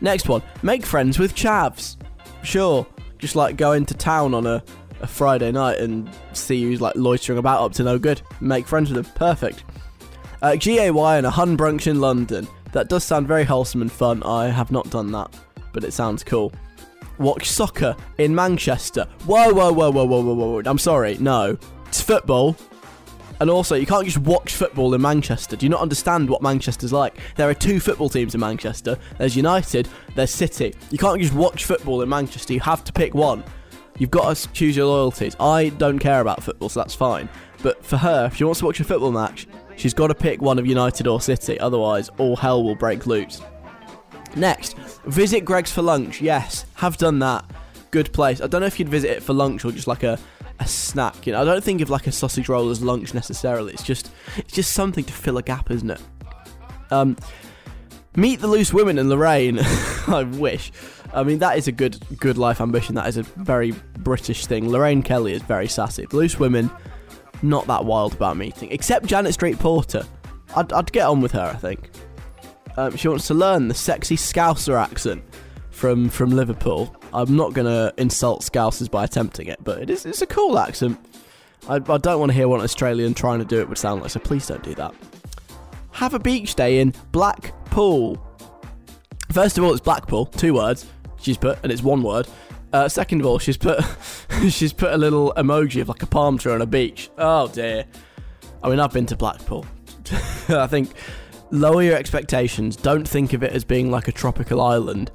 [0.00, 1.96] Next one: make friends with chavs.
[2.42, 2.86] Sure,
[3.18, 4.62] just like going to town on a,
[5.00, 8.20] a Friday night and see who's like loitering about up to no good.
[8.40, 9.12] Make friends with them.
[9.14, 9.64] Perfect.
[10.42, 12.48] Uh, GAY and a Hun brunch in London.
[12.72, 14.24] That does sound very wholesome and fun.
[14.24, 15.32] I have not done that,
[15.72, 16.52] but it sounds cool.
[17.18, 19.06] Watch soccer in Manchester.
[19.24, 20.62] Whoa, whoa, whoa, whoa, whoa, whoa, whoa.
[20.66, 21.56] I'm sorry, no.
[21.86, 22.56] It's football.
[23.38, 25.54] And also, you can't just watch football in Manchester.
[25.54, 27.18] Do you not understand what Manchester's like?
[27.36, 28.98] There are two football teams in Manchester.
[29.18, 30.74] There's United, there's City.
[30.90, 32.52] You can't just watch football in Manchester.
[32.52, 33.44] You have to pick one.
[33.98, 35.36] You've got to choose your loyalties.
[35.38, 37.28] I don't care about football, so that's fine.
[37.62, 39.46] But for her, if she wants to watch a football match,
[39.82, 43.42] She's got to pick one of United or City, otherwise, all hell will break loose.
[44.36, 44.76] Next,
[45.06, 46.22] visit Greggs for lunch.
[46.22, 47.44] Yes, have done that.
[47.90, 48.40] Good place.
[48.40, 50.20] I don't know if you'd visit it for lunch or just like a,
[50.60, 51.26] a snack.
[51.26, 53.72] You know, I don't think of like a sausage roll as lunch necessarily.
[53.72, 56.00] It's just it's just something to fill a gap, isn't it?
[56.92, 57.16] Um,
[58.14, 59.58] meet the loose women in Lorraine.
[60.06, 60.70] I wish.
[61.12, 62.94] I mean, that is a good good life ambition.
[62.94, 64.70] That is a very British thing.
[64.70, 66.06] Lorraine Kelly is very sassy.
[66.06, 66.70] The loose women
[67.42, 70.04] not that wild about meeting, except Janet Street Porter.
[70.56, 71.90] I'd, I'd get on with her, I think.
[72.76, 75.22] Um, she wants to learn the sexy Scouser accent
[75.70, 76.94] from from Liverpool.
[77.12, 80.58] I'm not going to insult Scousers by attempting it, but it is it's a cool
[80.58, 80.98] accent.
[81.68, 84.10] I, I don't want to hear one Australian trying to do it would sound like,
[84.10, 84.94] so please don't do that.
[85.92, 88.20] have a beach day in Blackpool.
[89.30, 90.86] First of all, it's Blackpool, two words.
[91.20, 92.26] She's put, and it's one word.
[92.72, 93.84] Uh, second of all, she's put
[94.48, 97.10] she's put a little emoji of like a palm tree on a beach.
[97.18, 97.84] Oh dear.
[98.62, 99.66] I mean, I've been to Blackpool.
[100.48, 100.90] I think
[101.50, 102.76] lower your expectations.
[102.76, 105.10] Don't think of it as being like a tropical island.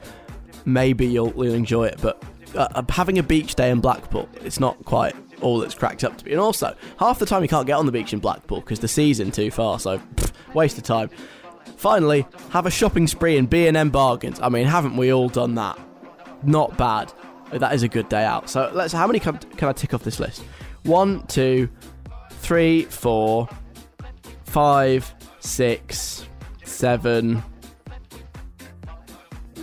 [0.66, 2.22] Maybe you'll, you'll enjoy it, but
[2.56, 6.26] uh, having a beach day in Blackpool, it's not quite all it's cracked up to
[6.26, 6.32] be.
[6.32, 8.88] And also, half the time you can't get on the beach in Blackpool because the
[8.88, 11.10] sea's in too far, so pff, waste of time.
[11.78, 14.40] Finally, have a shopping spree in B&M Bargains.
[14.42, 15.80] I mean, haven't we all done that?
[16.44, 17.14] Not bad.
[17.52, 18.50] That is a good day out.
[18.50, 18.94] So let's.
[18.94, 20.44] How many can, can I tick off this list?
[20.84, 21.70] One, two,
[22.30, 23.48] three, four,
[24.46, 26.28] five, six,
[26.64, 27.44] seven,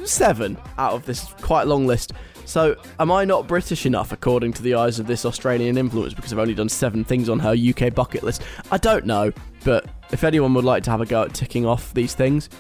[0.05, 2.13] seven out of this quite long list.
[2.47, 6.33] So, am I not British enough, according to the eyes of this Australian influencer, because
[6.33, 8.43] I've only done seven things on her UK bucket list?
[8.71, 9.33] I don't know,
[9.65, 12.51] but if anyone would like to have a go at ticking off these things,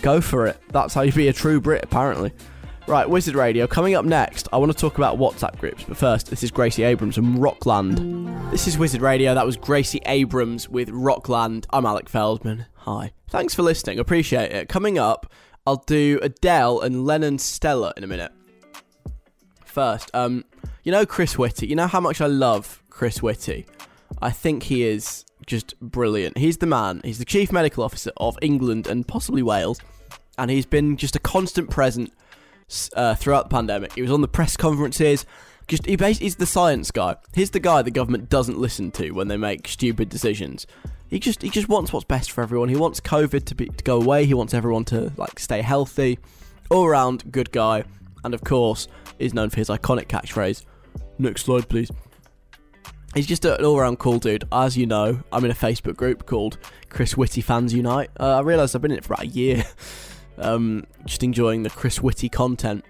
[0.00, 0.58] go for it.
[0.68, 2.32] That's how you be a true Brit, apparently.
[2.88, 3.66] Right, Wizard Radio.
[3.68, 5.84] Coming up next, I want to talk about WhatsApp groups.
[5.84, 8.52] But first, this is Gracie Abrams from Rockland.
[8.52, 9.34] This is Wizard Radio.
[9.34, 11.66] That was Gracie Abrams with Rockland.
[11.70, 12.66] I'm Alec Feldman.
[12.78, 13.12] Hi.
[13.30, 14.00] Thanks for listening.
[14.00, 14.68] Appreciate it.
[14.68, 15.32] Coming up,
[15.64, 18.32] I'll do Adele and Lennon Stella in a minute.
[19.64, 20.44] First, um,
[20.82, 21.68] you know Chris Whitty.
[21.68, 23.64] You know how much I love Chris Whitty.
[24.20, 26.36] I think he is just brilliant.
[26.36, 27.00] He's the man.
[27.04, 29.80] He's the chief medical officer of England and possibly Wales,
[30.36, 32.12] and he's been just a constant present
[32.94, 33.92] uh, throughout the pandemic.
[33.94, 35.26] He was on the press conferences.
[35.68, 37.16] Just he basically he's the science guy.
[37.34, 40.66] He's the guy the government doesn't listen to when they make stupid decisions.
[41.08, 42.68] He just he just wants what's best for everyone.
[42.68, 44.24] He wants COVID to be to go away.
[44.24, 46.18] He wants everyone to like stay healthy.
[46.70, 47.84] All around good guy,
[48.24, 50.64] and of course is known for his iconic catchphrase.
[51.18, 51.90] Next slide, please.
[53.14, 54.44] He's just an all-round cool dude.
[54.50, 56.56] As you know, I'm in a Facebook group called
[56.88, 58.10] Chris Whitty Fans Unite.
[58.18, 59.64] Uh, I realised I've been in it for about a year.
[60.38, 62.84] um, just enjoying the Chris Whitty content.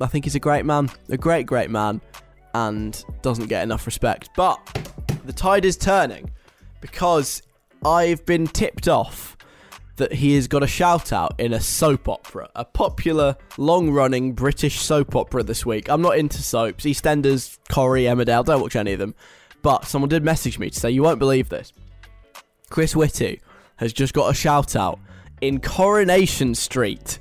[0.00, 2.00] I think he's a great man, a great, great man,
[2.54, 4.30] and doesn't get enough respect.
[4.36, 4.58] But
[5.24, 6.30] the tide is turning
[6.80, 7.42] because
[7.84, 9.36] I've been tipped off
[9.96, 14.32] that he has got a shout out in a soap opera, a popular, long running
[14.32, 15.90] British soap opera this week.
[15.90, 19.14] I'm not into soaps, EastEnders, Corrie, Emmerdale, don't watch any of them.
[19.62, 21.72] But someone did message me to say, You won't believe this.
[22.70, 23.40] Chris Whitty
[23.76, 25.00] has just got a shout out
[25.40, 27.18] in Coronation Street.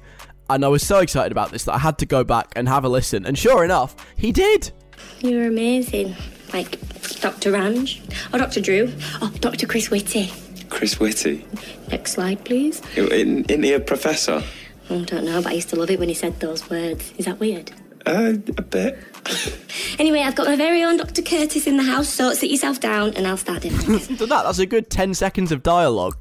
[0.49, 2.85] And I was so excited about this that I had to go back and have
[2.85, 3.25] a listen.
[3.25, 4.71] And sure enough, he did.
[5.19, 6.15] You were amazing.
[6.53, 6.79] Like
[7.19, 7.51] Dr.
[7.51, 8.01] Ranj.
[8.33, 8.61] Or Dr.
[8.61, 8.93] Drew.
[9.21, 9.67] Oh, Dr.
[9.67, 10.31] Chris Whitty.
[10.69, 11.45] Chris Whitty.
[11.89, 12.81] Next slide, please.
[12.95, 14.43] In, in he a professor?
[14.89, 17.13] Oh, I don't know, but I used to love it when he said those words.
[17.17, 17.71] Is that weird?
[18.05, 18.97] Uh, a bit.
[19.99, 21.23] Anyway, I've got my very own Dr.
[21.23, 24.43] Curtis in the house, so sit yourself down and I'll start doing Listen to that.
[24.43, 26.15] That's a good 10 seconds of dialogue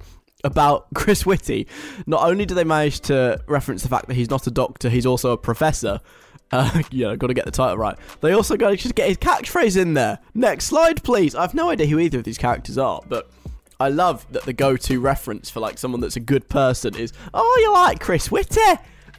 [0.46, 1.66] about Chris Whitty.
[2.06, 5.06] Not only do they manage to reference the fact that he's not a doctor, he's
[5.06, 6.00] also a professor.
[6.52, 7.98] Uh, you know, got to get the title right.
[8.20, 10.20] They also got to just get his catchphrase in there.
[10.32, 11.34] Next slide, please.
[11.34, 13.28] I've no idea who either of these characters are, but
[13.80, 17.58] I love that the go-to reference for like someone that's a good person is, "Oh,
[17.62, 18.60] you like Chris Whitty."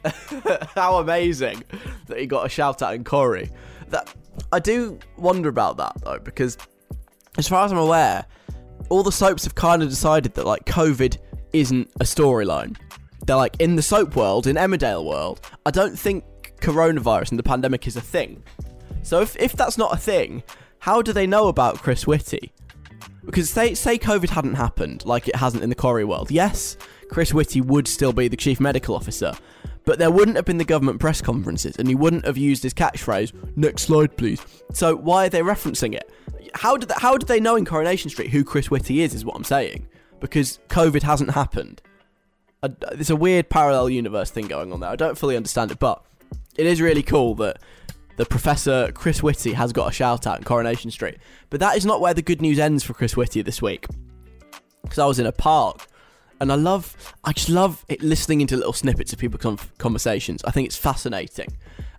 [0.74, 1.62] How amazing
[2.06, 3.50] that he got a shout out in Corrie.
[3.88, 4.12] That
[4.50, 6.56] I do wonder about that though, because
[7.36, 8.24] as far as I'm aware,
[8.88, 11.18] all the soaps have kind of decided that like COVID
[11.52, 12.76] isn't a storyline.
[13.26, 15.40] They're like in the soap world, in Emmerdale world.
[15.66, 16.24] I don't think
[16.60, 18.42] coronavirus and the pandemic is a thing.
[19.02, 20.42] So if if that's not a thing,
[20.80, 22.52] how do they know about Chris Whitty?
[23.24, 26.30] Because say say COVID hadn't happened, like it hasn't in the Corrie world.
[26.30, 26.76] Yes,
[27.10, 29.32] Chris Whitty would still be the chief medical officer,
[29.88, 32.74] but there wouldn't have been the government press conferences, and he wouldn't have used his
[32.74, 33.32] catchphrase.
[33.56, 34.38] Next slide, please.
[34.74, 36.12] So why are they referencing it?
[36.52, 39.14] How did they, how did they know in Coronation Street who Chris Whitty is?
[39.14, 39.88] Is what I'm saying.
[40.20, 41.80] Because COVID hasn't happened.
[42.92, 44.90] There's a weird parallel universe thing going on there.
[44.90, 46.04] I don't fully understand it, but
[46.58, 47.56] it is really cool that
[48.18, 51.16] the Professor Chris Whitty has got a shout out in Coronation Street.
[51.48, 53.86] But that is not where the good news ends for Chris Whitty this week.
[54.82, 55.86] Because I was in a park
[56.40, 60.42] and I love, I just love it, listening into little snippets of people's con- conversations.
[60.44, 61.56] I think it's fascinating.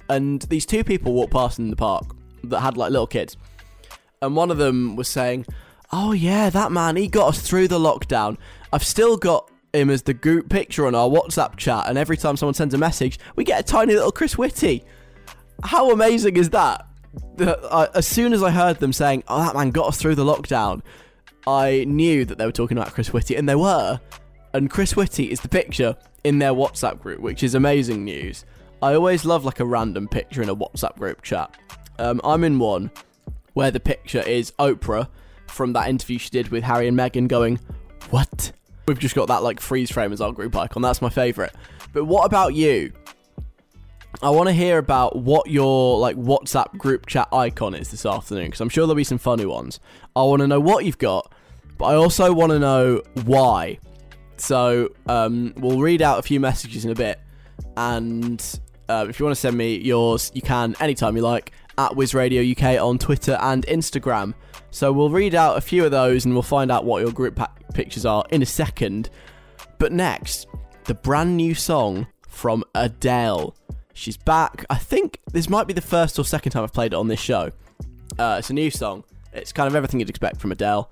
[0.10, 2.16] And these two people walked past in the park
[2.46, 3.38] that had like little kids,
[4.22, 5.46] and one of them was saying,
[5.92, 8.38] "Oh yeah, that man, he got us through the lockdown.
[8.74, 12.36] I've still got." Him as the group picture on our WhatsApp chat, and every time
[12.38, 14.84] someone sends a message, we get a tiny little Chris Whitty.
[15.64, 16.88] How amazing is that?
[17.94, 20.82] As soon as I heard them saying, "Oh, that man got us through the lockdown,"
[21.46, 24.00] I knew that they were talking about Chris Whitty, and they were.
[24.54, 28.46] And Chris Whitty is the picture in their WhatsApp group, which is amazing news.
[28.82, 31.56] I always love like a random picture in a WhatsApp group chat.
[31.98, 32.92] Um, I'm in one
[33.54, 35.08] where the picture is Oprah
[35.48, 37.60] from that interview she did with Harry and Meghan going,
[38.10, 38.52] What?
[38.88, 40.82] We've just got that like freeze frame as our group icon.
[40.82, 41.52] That's my favourite.
[41.94, 42.92] But what about you?
[44.22, 48.46] I want to hear about what your like WhatsApp group chat icon is this afternoon
[48.46, 49.80] because I'm sure there'll be some funny ones.
[50.16, 51.32] I want to know what you've got,
[51.78, 53.80] but I also want to know why.
[54.40, 57.20] So um, we'll read out a few messages in a bit,
[57.78, 58.42] and
[58.88, 62.14] uh, if you want to send me yours, you can anytime you like at Wiz
[62.14, 64.34] Radio UK on Twitter and Instagram.
[64.72, 67.36] So we'll read out a few of those and we'll find out what your group
[67.36, 69.10] pa- pictures are in a second.
[69.78, 70.48] But next,
[70.86, 73.56] the brand new song from Adele.
[73.94, 74.66] She's back.
[74.70, 77.20] I think this might be the first or second time I've played it on this
[77.20, 77.52] show.
[78.18, 79.04] Uh, it's a new song.
[79.34, 80.90] It's kind of everything you'd expect from Adele.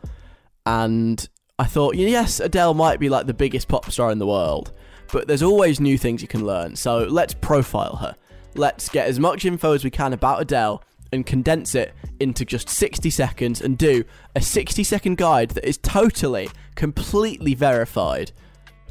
[0.65, 1.27] And
[1.59, 4.73] I thought, yes, Adele might be like the biggest pop star in the world,
[5.11, 6.75] but there's always new things you can learn.
[6.75, 8.15] So let's profile her.
[8.53, 12.69] Let's get as much info as we can about Adele and condense it into just
[12.69, 14.03] 60 seconds and do
[14.35, 18.31] a 60 second guide that is totally, completely verified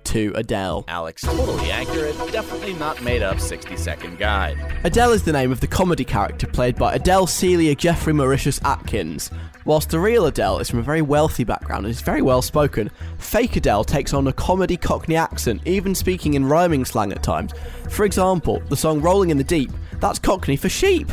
[0.02, 0.84] to Adele.
[0.88, 4.56] Alex, totally accurate, definitely not made up 60 second guide.
[4.82, 9.30] Adele is the name of the comedy character played by Adele Celia Jeffrey Mauritius Atkins.
[9.66, 12.88] Whilst the real Adele is from a very wealthy background and is very well spoken,
[13.18, 17.52] fake Adele takes on a comedy Cockney accent, even speaking in rhyming slang at times.
[17.90, 21.10] For example, the song Rolling in the Deep, that's Cockney for sheep.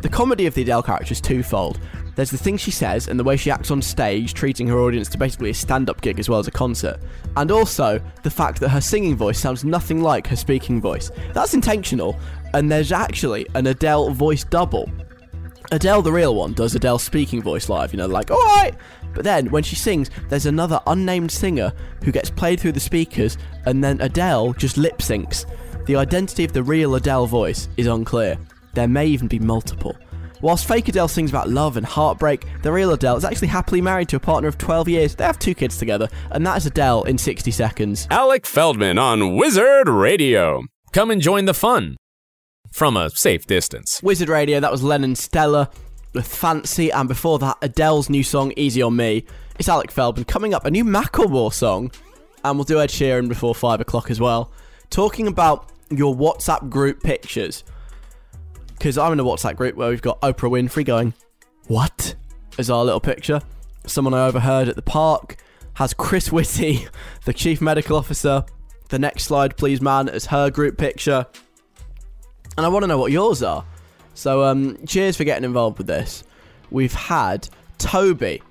[0.00, 1.80] The comedy of the Adele character is twofold.
[2.14, 5.08] There's the things she says and the way she acts on stage, treating her audience
[5.08, 7.00] to basically a stand up gig as well as a concert.
[7.36, 11.10] And also the fact that her singing voice sounds nothing like her speaking voice.
[11.34, 12.16] That's intentional,
[12.54, 14.88] and there's actually an Adele voice double.
[15.70, 18.74] Adele, the real one, does Adele's speaking voice live, you know, like, alright!
[19.12, 23.36] But then, when she sings, there's another unnamed singer who gets played through the speakers,
[23.66, 25.44] and then Adele just lip syncs.
[25.84, 28.38] The identity of the real Adele voice is unclear.
[28.72, 29.94] There may even be multiple.
[30.40, 34.08] Whilst fake Adele sings about love and heartbreak, the real Adele is actually happily married
[34.10, 35.14] to a partner of 12 years.
[35.14, 38.06] They have two kids together, and that is Adele in 60 seconds.
[38.10, 40.62] Alec Feldman on Wizard Radio.
[40.92, 41.96] Come and join the fun
[42.72, 44.00] from a safe distance.
[44.02, 45.70] Wizard Radio, that was Lennon Stella
[46.14, 49.24] with Fancy, and before that, Adele's new song, Easy on Me.
[49.58, 51.90] It's Alec Feldman coming up, a new Macklemore song,
[52.44, 54.52] and we'll do Ed Sheeran before 5 o'clock as well.
[54.90, 57.64] Talking about your WhatsApp group pictures.
[58.72, 61.14] Because I'm in a WhatsApp group where we've got Oprah Winfrey going,
[61.66, 62.14] What?
[62.58, 63.40] As our little picture.
[63.86, 65.36] Someone I overheard at the park
[65.74, 66.86] has Chris Whitty,
[67.24, 68.44] the chief medical officer.
[68.88, 71.26] The next slide, please, man, as her group picture.
[72.58, 73.64] And I want to know what yours are.
[74.14, 76.24] So, um, cheers for getting involved with this.
[76.72, 77.48] We've had
[77.78, 78.42] Toby,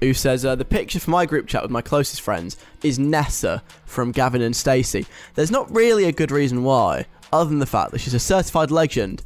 [0.00, 3.62] who says uh, the picture for my group chat with my closest friends is Nessa
[3.84, 5.06] from Gavin and Stacey.
[5.36, 8.72] There's not really a good reason why, other than the fact that she's a certified
[8.72, 9.22] legend,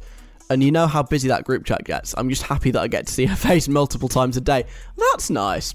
[0.51, 2.13] and you know how busy that group chat gets.
[2.15, 4.65] I'm just happy that I get to see her face multiple times a day.
[4.97, 5.73] That's nice.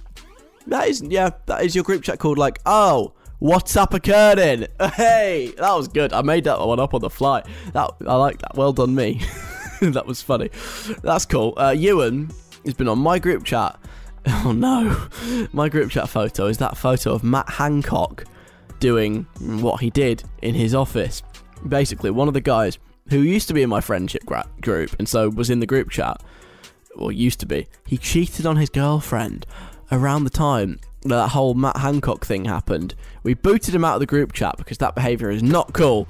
[0.69, 4.67] That is, yeah, that is your group chat called like, oh, what's up occurring?
[4.95, 6.13] Hey, that was good.
[6.13, 7.43] I made that one up on the fly.
[7.73, 8.57] That I like that.
[8.57, 9.21] Well done, me.
[9.81, 10.51] that was funny.
[11.03, 11.55] That's cool.
[11.57, 12.31] Uh, Ewan
[12.65, 13.79] has been on my group chat.
[14.29, 15.07] Oh no,
[15.53, 18.25] my group chat photo is that photo of Matt Hancock
[18.81, 21.23] doing what he did in his office.
[21.69, 22.77] Basically, one of the guys
[23.09, 25.91] who used to be in my friendship gra- group and so was in the group
[25.91, 26.21] chat,
[26.97, 29.47] or used to be, he cheated on his girlfriend
[29.93, 32.95] around the time that whole Matt Hancock thing happened.
[33.23, 36.09] We booted him out of the group chat because that behaviour is not cool.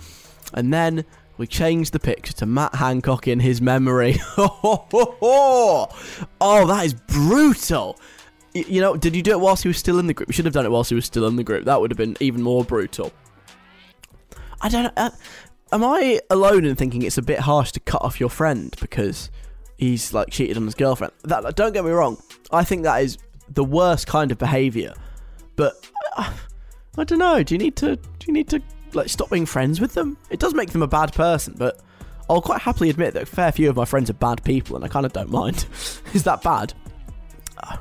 [0.55, 1.05] And then
[1.39, 4.17] we changed the picture to Matt Hancock in his memory.
[4.39, 5.89] oh,
[6.41, 7.99] that is brutal.
[8.55, 10.29] You know, did you do it whilst he was still in the group?
[10.29, 11.67] You should have done it whilst he was still in the group.
[11.67, 13.13] That would have been even more brutal.
[14.63, 14.93] I don't know.
[14.97, 15.11] Uh,
[15.73, 19.31] am I alone in thinking it's a bit harsh to cut off your friend because
[19.77, 21.13] he's like cheated on his girlfriend?
[21.25, 22.17] That don't get me wrong.
[22.51, 23.19] I think that is
[23.49, 24.95] the worst kind of behaviour.
[25.57, 26.33] But uh,
[26.99, 27.43] I don't know.
[27.43, 27.97] Do you need to?
[27.97, 30.17] Do you need to like stop being friends with them?
[30.31, 31.81] It does make them a bad person, but
[32.29, 34.85] I'll quite happily admit that a fair few of my friends are bad people, and
[34.85, 35.67] I kind of don't mind.
[36.13, 36.75] is that bad?
[37.59, 37.77] Uh,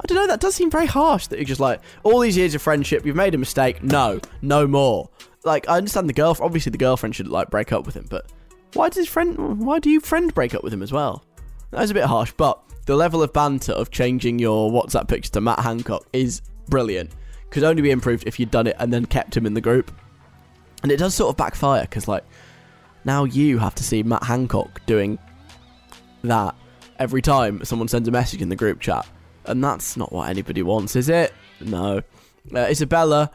[0.00, 0.26] I don't know.
[0.26, 1.26] That does seem very harsh.
[1.28, 3.82] That you're just like all these years of friendship, you've made a mistake.
[3.82, 5.10] No, no more.
[5.44, 6.46] Like I understand the girlfriend.
[6.46, 8.30] Obviously, the girlfriend should like break up with him, but
[8.74, 9.60] why does his friend?
[9.64, 11.24] Why do you friend break up with him as well?
[11.70, 15.30] That is a bit harsh, but the level of banter of changing your WhatsApp picture
[15.30, 17.10] to Matt Hancock is brilliant.
[17.50, 19.92] Could only be improved if you'd done it and then kept him in the group.
[20.82, 22.24] And it does sort of backfire because, like,
[23.04, 25.18] now you have to see Matt Hancock doing
[26.22, 26.54] that
[26.98, 29.06] every time someone sends a message in the group chat.
[29.44, 31.34] And that's not what anybody wants, is it?
[31.60, 32.00] No.
[32.54, 33.30] Uh, Isabella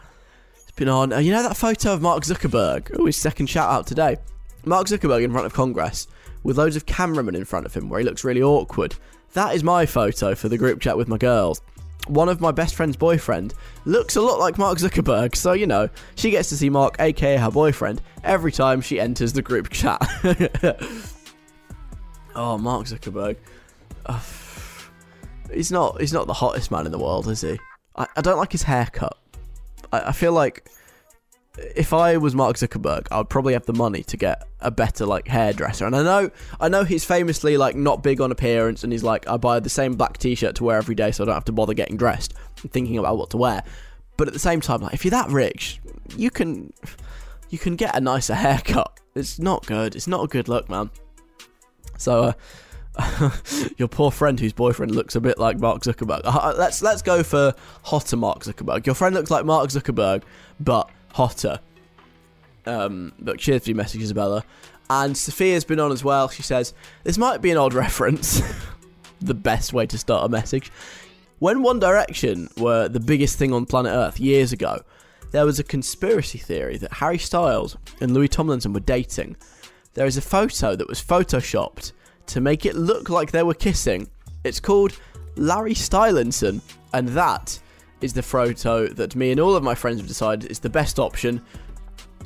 [0.55, 1.13] has been on.
[1.13, 2.89] Uh, you know that photo of Mark Zuckerberg?
[2.97, 4.17] Oh, his second shout out today.
[4.65, 6.07] Mark Zuckerberg in front of Congress
[6.41, 8.95] with loads of cameramen in front of him where he looks really awkward.
[9.33, 11.61] That is my photo for the group chat with my girls.
[12.07, 13.53] one of my best friend's boyfriend
[13.85, 17.37] looks a lot like Mark Zuckerberg, so you know, she gets to see Mark, aka
[17.37, 20.01] her boyfriend, every time she enters the group chat.
[22.35, 23.37] oh, Mark Zuckerberg.
[25.53, 27.59] He's not he's not the hottest man in the world, is he?
[27.95, 29.17] I, I don't like his haircut.
[29.91, 30.67] I, I feel like
[31.57, 35.05] if I was Mark Zuckerberg, I would probably have the money to get a better
[35.05, 35.85] like hairdresser.
[35.85, 39.27] And I know, I know he's famously like not big on appearance, and he's like,
[39.27, 41.51] I buy the same black T-shirt to wear every day, so I don't have to
[41.51, 43.63] bother getting dressed and thinking about what to wear.
[44.17, 45.79] But at the same time, like if you're that rich,
[46.15, 46.73] you can,
[47.49, 48.99] you can get a nicer haircut.
[49.15, 49.95] It's not good.
[49.95, 50.89] It's not a good look, man.
[51.97, 52.23] So.
[52.23, 52.33] Uh,
[53.77, 56.21] your poor friend whose boyfriend looks a bit like Mark Zuckerberg.
[56.25, 58.85] Uh, let's let's go for hotter Mark Zuckerberg.
[58.85, 60.21] Your friend looks like Mark Zuckerberg,
[60.59, 61.59] but hotter.
[62.65, 64.43] Um, look, cheers for your message, Isabella.
[64.89, 66.27] And Sophia's been on as well.
[66.27, 68.41] She says, This might be an odd reference.
[69.21, 70.71] the best way to start a message.
[71.39, 74.81] When One Direction were the biggest thing on planet Earth years ago,
[75.31, 79.35] there was a conspiracy theory that Harry Styles and Louis Tomlinson were dating.
[79.93, 81.91] There is a photo that was photoshopped
[82.27, 84.09] to make it look like they were kissing.
[84.43, 84.97] It's called
[85.35, 86.61] Larry Stylinson,
[86.93, 87.59] and that
[88.03, 90.99] is the photo that me and all of my friends have decided is the best
[90.99, 91.41] option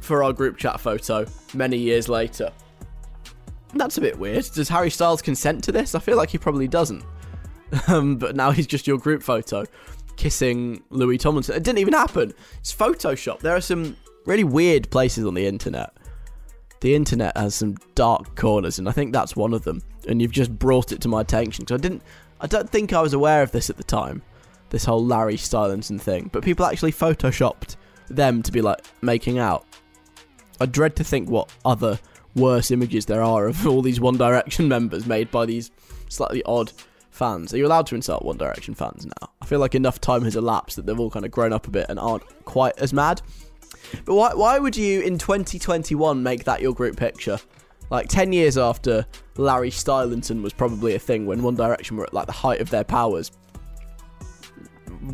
[0.02, 2.52] for our group chat photo many years later.
[3.74, 4.46] That's a bit weird.
[4.54, 5.94] Does Harry Styles consent to this?
[5.94, 7.04] I feel like he probably doesn't.
[7.90, 9.66] Um, but now he's just your group photo
[10.16, 11.54] kissing Louis Tomlinson.
[11.56, 12.34] It didn't even happen.
[12.60, 13.40] It's Photoshop.
[13.40, 15.92] There are some really weird places on the internet.
[16.80, 19.82] The internet has some dark corners, and I think that's one of them.
[20.08, 21.68] And you've just brought it to my attention.
[21.68, 22.04] So I didn't.
[22.40, 24.22] I don't think I was aware of this at the time.
[24.70, 27.78] This whole Larry Stylinson thing, but people actually photoshopped
[28.09, 29.65] them to be like making out.
[30.59, 31.99] I dread to think what other
[32.36, 35.72] worse images there are of all these One Direction members made by these
[36.09, 36.72] slightly odd
[37.11, 37.53] fans.
[37.53, 39.30] Are you allowed to insult One Direction fans now?
[39.41, 41.72] I feel like enough time has elapsed that they've all kind of grown up a
[41.72, 43.22] bit and aren't quite as mad.
[44.05, 47.39] But why why would you in 2021 make that your group picture?
[47.89, 49.05] Like 10 years after
[49.38, 52.70] Larry Stylinson was probably a thing when One Direction were at like the height of
[52.70, 53.32] their powers.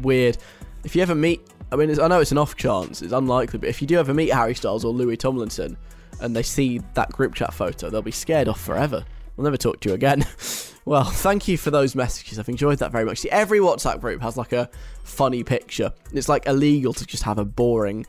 [0.02, 0.38] Weird.
[0.84, 3.70] If you ever meet, I mean, I know it's an off chance, it's unlikely, but
[3.70, 5.78] if you do ever meet Harry Styles or Louis Tomlinson
[6.20, 9.06] and they see that group chat photo, they'll be scared off forever.
[9.36, 10.26] We'll never talk to you again.
[10.86, 12.38] well, thank you for those messages.
[12.38, 13.20] I've enjoyed that very much.
[13.20, 14.70] See, every WhatsApp group has like a
[15.04, 15.92] funny picture.
[16.12, 18.06] It's like illegal to just have a boring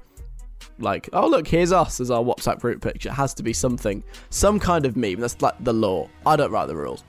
[0.78, 3.08] like, oh look, here's us as our WhatsApp group picture.
[3.08, 5.20] It has to be something, some kind of meme.
[5.20, 6.08] That's like the law.
[6.26, 7.04] I don't write the rules.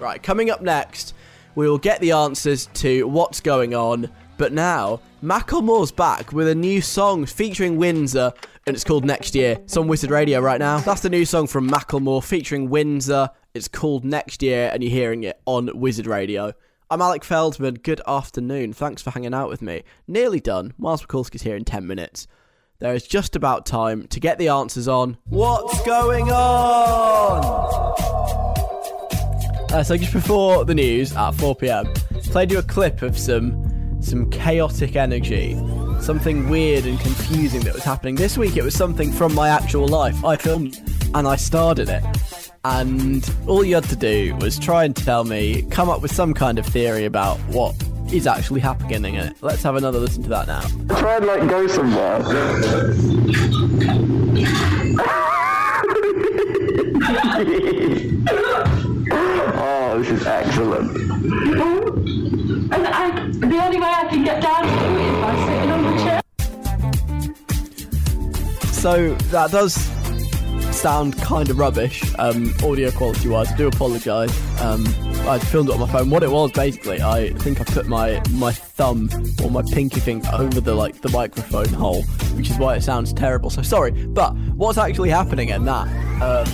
[0.00, 1.14] Right, coming up next,
[1.58, 4.08] we will get the answers to what's going on.
[4.36, 8.32] But now, Macklemore's back with a new song featuring Windser,
[8.64, 9.58] and it's called Next Year.
[9.64, 10.78] It's on Wizard Radio right now.
[10.78, 13.30] That's the new song from Macklemore featuring Windser.
[13.54, 16.52] It's called Next Year, and you're hearing it on Wizard Radio.
[16.92, 17.74] I'm Alec Feldman.
[17.82, 18.72] Good afternoon.
[18.72, 19.82] Thanks for hanging out with me.
[20.06, 20.74] Nearly done.
[20.78, 22.28] Miles Mikulski's here in 10 minutes.
[22.78, 27.78] There is just about time to get the answers on what's going on.
[29.70, 31.92] Uh, so just before the news at 4 p.m.,
[32.30, 33.64] played you a clip of some
[34.00, 35.54] some chaotic energy,
[36.00, 38.56] something weird and confusing that was happening this week.
[38.56, 40.24] It was something from my actual life.
[40.24, 40.78] I filmed
[41.14, 42.04] and I starred in it,
[42.64, 46.32] and all you had to do was try and tell me, come up with some
[46.32, 47.74] kind of theory about what
[48.12, 49.36] is actually happening in it.
[49.42, 50.62] Let's have another listen to that now.
[50.96, 52.22] Try and like go somewhere.
[59.12, 60.96] oh, this is excellent.
[62.72, 65.82] And I, the only way I can get down to it is by sitting on
[65.84, 66.20] the chair.
[68.72, 69.74] So that does
[70.78, 73.50] sound kind of rubbish, um, audio quality wise.
[73.50, 74.30] I do apologise.
[74.60, 74.86] Um,
[75.28, 76.08] I filmed it on my phone.
[76.10, 79.10] What it was basically, I think I put my my thumb
[79.42, 82.02] or my pinky finger over the like the microphone hole,
[82.36, 83.50] which is why it sounds terrible.
[83.50, 83.90] So sorry.
[83.90, 85.88] But what's actually happening in that?
[86.22, 86.46] Um,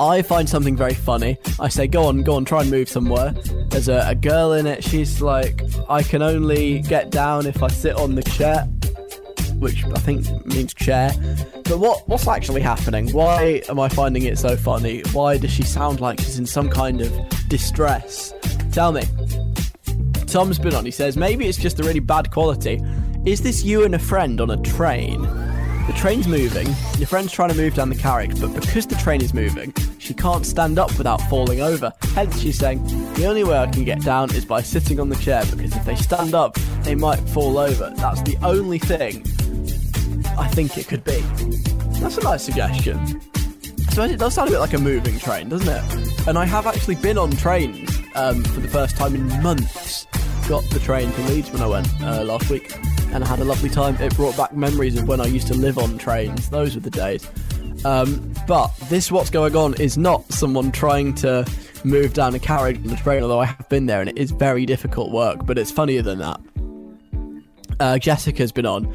[0.00, 1.38] I find something very funny.
[1.60, 3.32] I say, go on, go on, try and move somewhere.
[3.68, 4.82] There's a, a girl in it.
[4.82, 8.68] She's like, I can only get down if I sit on the chair
[9.58, 11.12] which I think means chair.
[11.64, 13.10] But what what's actually happening?
[13.10, 15.02] Why am I finding it so funny?
[15.12, 17.12] Why does she sound like she's in some kind of
[17.48, 18.34] distress?
[18.72, 19.04] Tell me.
[20.26, 20.84] Tom's been on.
[20.84, 22.82] He says maybe it's just a really bad quality.
[23.24, 25.22] Is this you and a friend on a train?
[25.86, 26.66] The train's moving.
[26.96, 30.14] Your friend's trying to move down the carriage, but because the train is moving, she
[30.14, 31.92] can't stand up without falling over.
[32.14, 32.82] Hence, she's saying
[33.14, 35.84] the only way I can get down is by sitting on the chair because if
[35.84, 36.54] they stand up,
[36.84, 37.92] they might fall over.
[37.96, 39.24] That's the only thing
[40.38, 41.20] I think it could be.
[42.00, 43.20] That's a nice suggestion.
[43.90, 46.26] So it does sound a bit like a moving train, doesn't it?
[46.26, 50.06] And I have actually been on trains um, for the first time in months.
[50.48, 52.74] got the train to Leeds when I went uh, last week,
[53.14, 53.96] and I had a lovely time.
[53.96, 56.50] It brought back memories of when I used to live on trains.
[56.50, 57.30] Those were the days.
[57.84, 61.46] Um, but this, what's going on, is not someone trying to
[61.84, 63.22] move down a carriage on the train.
[63.22, 65.46] Although I have been there, and it is very difficult work.
[65.46, 66.40] But it's funnier than that.
[67.78, 68.92] Uh, Jessica's been on.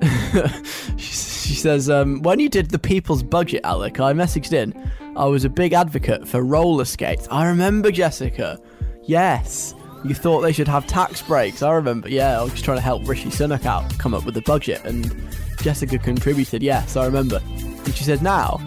[0.96, 4.72] she, she says, um, when you did the people's budget, Alec, I messaged in.
[5.16, 7.26] I was a big advocate for roller skates.
[7.32, 8.60] I remember, Jessica.
[9.02, 9.74] Yes.
[10.02, 11.62] You thought they should have tax breaks.
[11.62, 12.08] I remember.
[12.08, 15.14] Yeah, I was trying to help Rishi Sunak out come up with the budget, and
[15.60, 16.62] Jessica contributed.
[16.62, 17.40] Yes, I remember.
[17.46, 18.60] And she said, now,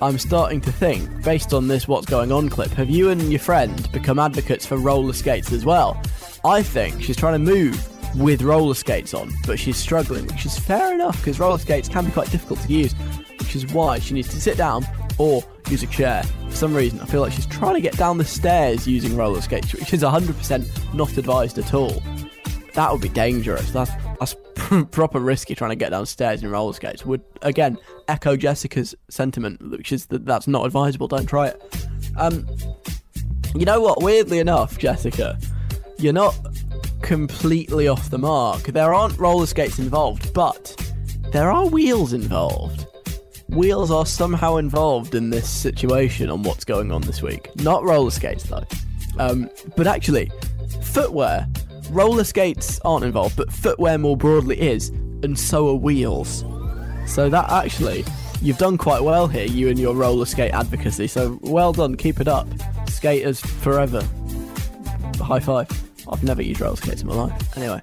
[0.00, 3.38] I'm starting to think, based on this What's Going On clip, have you and your
[3.38, 6.00] friend become advocates for roller skates as well?
[6.44, 10.58] I think she's trying to move with roller skates on, but she's struggling, which is
[10.58, 12.92] fair enough because roller skates can be quite difficult to use,
[13.38, 14.84] which is why she needs to sit down
[15.18, 16.22] or use a chair.
[16.48, 19.40] For some reason, I feel like she's trying to get down the stairs using roller
[19.40, 22.02] skates, which is 100% not advised at all.
[22.74, 23.70] That would be dangerous.
[23.70, 24.36] That's that's
[24.90, 27.04] proper risky trying to get downstairs in roller skates.
[27.04, 27.76] Would again
[28.08, 31.08] echo Jessica's sentiment, which is that that's not advisable.
[31.08, 31.62] Don't try it.
[32.16, 32.46] Um,
[33.54, 34.02] you know what?
[34.02, 35.38] Weirdly enough, Jessica,
[35.98, 36.34] you're not
[37.02, 38.62] completely off the mark.
[38.62, 40.74] There aren't roller skates involved, but
[41.32, 42.86] there are wheels involved.
[43.52, 47.50] Wheels are somehow involved in this situation on what's going on this week.
[47.56, 48.64] Not roller skates, though.
[49.18, 50.32] Um, but actually,
[50.80, 51.46] footwear.
[51.90, 54.88] Roller skates aren't involved, but footwear more broadly is,
[55.22, 56.46] and so are wheels.
[57.06, 58.06] So that actually,
[58.40, 61.06] you've done quite well here, you and your roller skate advocacy.
[61.06, 62.48] So well done, keep it up.
[62.88, 64.02] Skaters forever.
[65.20, 65.68] High five.
[66.10, 67.58] I've never used roller skates in my life.
[67.58, 67.82] Anyway,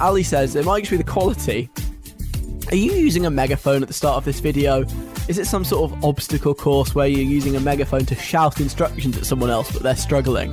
[0.00, 1.70] Ali says it might just be the quality.
[2.72, 4.84] Are you using a megaphone at the start of this video?
[5.28, 9.16] Is it some sort of obstacle course where you're using a megaphone to shout instructions
[9.16, 10.52] at someone else but they're struggling?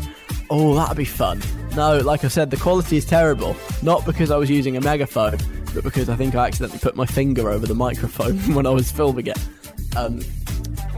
[0.51, 1.41] Oh, that'd be fun.
[1.75, 3.55] No, like I said, the quality is terrible.
[3.81, 5.39] Not because I was using a megaphone,
[5.73, 8.91] but because I think I accidentally put my finger over the microphone when I was
[8.91, 9.39] filming it.
[9.95, 10.21] Um,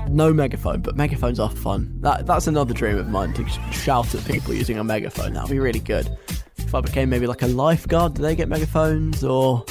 [0.10, 1.96] no megaphone, but megaphones are fun.
[2.02, 5.32] That that's another dream of mine to shout at people using a megaphone.
[5.32, 6.10] That'd be really good.
[6.58, 9.64] If I became maybe like a lifeguard, do they get megaphones or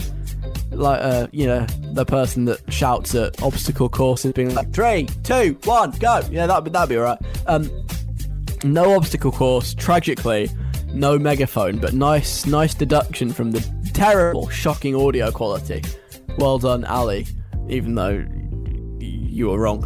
[0.76, 5.58] like uh, you know the person that shouts at obstacle courses, being like three, two,
[5.64, 6.20] one, go?
[6.30, 7.18] Yeah, that'd be that'd be alright.
[7.46, 7.70] Um,
[8.64, 9.74] no obstacle course.
[9.74, 10.50] Tragically,
[10.92, 13.60] no megaphone, but nice nice deduction from the
[13.92, 15.82] terrible, shocking audio quality.
[16.38, 17.26] Well done, Ali.
[17.68, 18.24] Even though
[19.00, 19.84] you were wrong.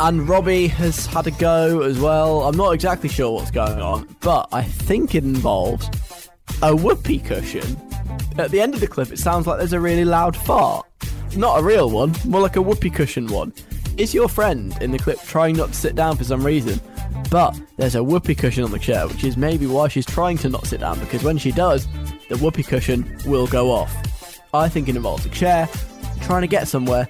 [0.00, 2.42] And Robbie has had a go as well.
[2.42, 5.88] I'm not exactly sure what's going on, but I think it involves
[6.62, 7.76] a whoopee cushion.
[8.38, 10.86] At the end of the clip, it sounds like there's a really loud fart.
[11.36, 13.52] Not a real one, more like a whoopee cushion one.
[13.96, 16.80] Is your friend in the clip trying not to sit down for some reason?
[17.30, 20.48] But there's a whoopee cushion on the chair, which is maybe why she's trying to
[20.48, 21.86] not sit down, because when she does,
[22.28, 23.92] the whoopee cushion will go off.
[24.54, 25.68] I think it involves a chair,
[26.22, 27.08] trying to get somewhere,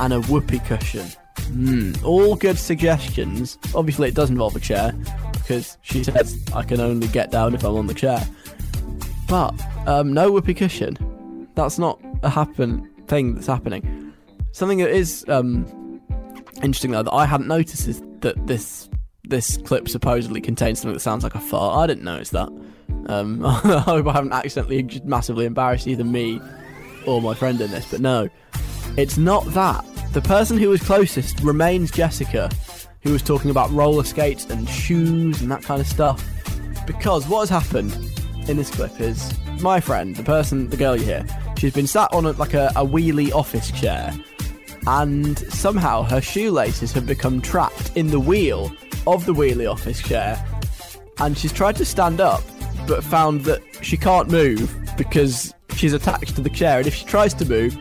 [0.00, 1.06] and a whoopee cushion.
[1.38, 3.58] Hmm, all good suggestions.
[3.74, 4.94] Obviously, it does involve a chair
[5.32, 8.26] because she says I can only get down if I'm on the chair.
[9.28, 9.52] But
[9.86, 11.48] um, no whoopee cushion.
[11.54, 14.12] That's not a happen thing that's happening.
[14.52, 16.00] Something that is um,
[16.62, 18.88] interesting though that I hadn't noticed is that this
[19.24, 21.78] this clip supposedly contains something that sounds like a fart.
[21.78, 22.48] I didn't notice that.
[23.06, 26.40] Um, I hope I haven't accidentally massively embarrassed either me
[27.06, 28.28] or my friend in this, but no,
[28.96, 29.84] it's not that.
[30.12, 32.50] The person who was closest remains Jessica,
[33.02, 36.28] who was talking about roller skates and shoes and that kind of stuff.
[36.86, 37.92] Because what has happened
[38.48, 41.26] in this clip is my friend, the person, the girl you hear,
[41.58, 44.12] she's been sat on a, like a, a wheelie office chair,
[44.86, 48.72] and somehow her shoelaces have become trapped in the wheel
[49.06, 50.44] of the wheelie office chair,
[51.18, 52.42] and she's tried to stand up,
[52.86, 57.04] but found that she can't move because she's attached to the chair, and if she
[57.04, 57.76] tries to move,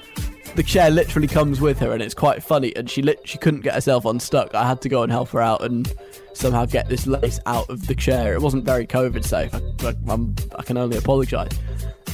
[0.56, 2.76] the chair literally comes with her, and it's quite funny.
[2.76, 4.53] And she lit- she couldn't get herself unstuck.
[4.56, 5.94] I had to go and help her out and
[6.34, 8.34] somehow get this lace out of the chair.
[8.34, 9.53] It wasn't very COVID safe.
[9.53, 11.52] I, I, I can only apologise.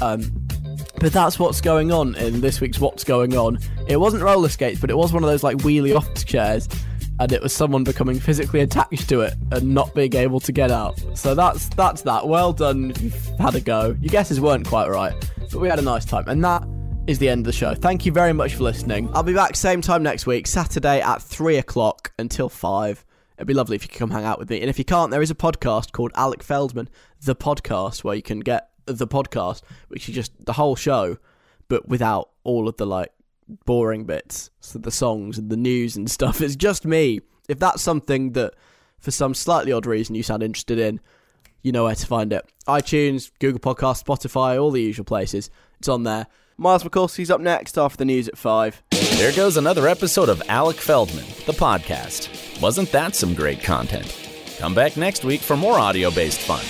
[0.02, 0.32] Um,
[1.00, 3.60] but that's what's going on in this week's What's Going On.
[3.88, 6.68] It wasn't roller skates, but it was one of those like wheelie office chairs,
[7.20, 10.72] and it was someone becoming physically attached to it and not being able to get
[10.72, 11.00] out.
[11.16, 12.28] So that's that's that.
[12.28, 12.94] Well done.
[13.00, 13.96] You've had a go.
[14.02, 15.14] Your guesses weren't quite right,
[15.52, 16.68] but we had a nice time, and that
[17.08, 17.74] is the end of the show.
[17.74, 19.10] Thank you very much for listening.
[19.14, 23.06] I'll be back same time next week, Saturday at three o'clock until five.
[23.38, 24.60] It'd be lovely if you could come hang out with me.
[24.60, 26.90] And if you can't, there is a podcast called Alec Feldman,
[27.22, 31.18] the podcast, where you can get the podcast, which is just the whole show,
[31.70, 33.14] but without all of the like
[33.66, 36.42] boring bits, so the songs and the news and stuff.
[36.42, 37.22] It's just me.
[37.48, 38.54] If that's something that,
[39.00, 41.00] for some slightly odd reason, you sound interested in,
[41.62, 42.46] you know where to find it.
[42.68, 45.50] iTunes, Google Podcast, Spotify, all the usual places.
[45.80, 46.28] It's on there.
[46.60, 48.84] Miles McCoskey's up next after the news at 5.
[49.18, 52.60] There goes another episode of Alec Feldman, the podcast.
[52.60, 54.28] Wasn't that some great content?
[54.58, 56.64] Come back next week for more audio based fun.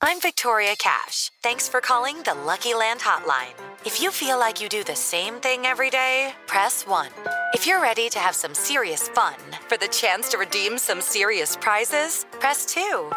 [0.00, 1.30] I'm Victoria Cash.
[1.42, 3.54] Thanks for calling the Lucky Land Hotline.
[3.84, 7.08] If you feel like you do the same thing every day, press 1.
[7.52, 9.36] If you're ready to have some serious fun
[9.68, 13.12] for the chance to redeem some serious prizes, press 2.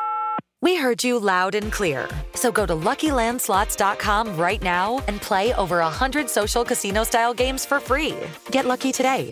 [0.66, 2.10] We heard you loud and clear.
[2.34, 8.16] So go to LuckyLandSlots.com right now and play over 100 social casino-style games for free.
[8.50, 9.30] Get lucky today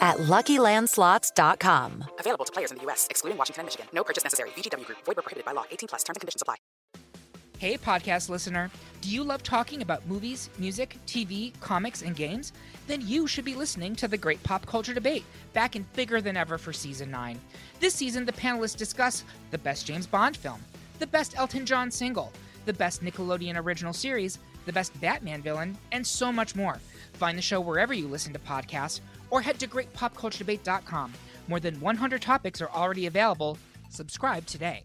[0.00, 2.04] at LuckyLandSlots.com.
[2.18, 3.86] Available to players in the U.S., excluding Washington and Michigan.
[3.92, 4.50] No purchase necessary.
[4.56, 4.98] VGW Group.
[5.06, 5.62] Void where prohibited by law.
[5.70, 6.02] 18 plus.
[6.02, 6.56] Terms and conditions apply.
[7.58, 8.72] Hey, podcast listener.
[9.00, 12.52] Do you love talking about movies, music, TV, comics, and games?
[12.88, 16.36] Then you should be listening to the Great Pop Culture Debate, back in bigger than
[16.36, 17.38] ever for season 9.
[17.80, 20.60] This season, the panelists discuss the best James Bond film,
[20.98, 22.32] the best Elton John single,
[22.64, 26.78] the best Nickelodeon original series, the best Batman villain, and so much more.
[27.14, 31.12] Find the show wherever you listen to podcasts or head to greatpopculturedebate.com.
[31.48, 33.58] More than 100 topics are already available.
[33.90, 34.84] Subscribe today.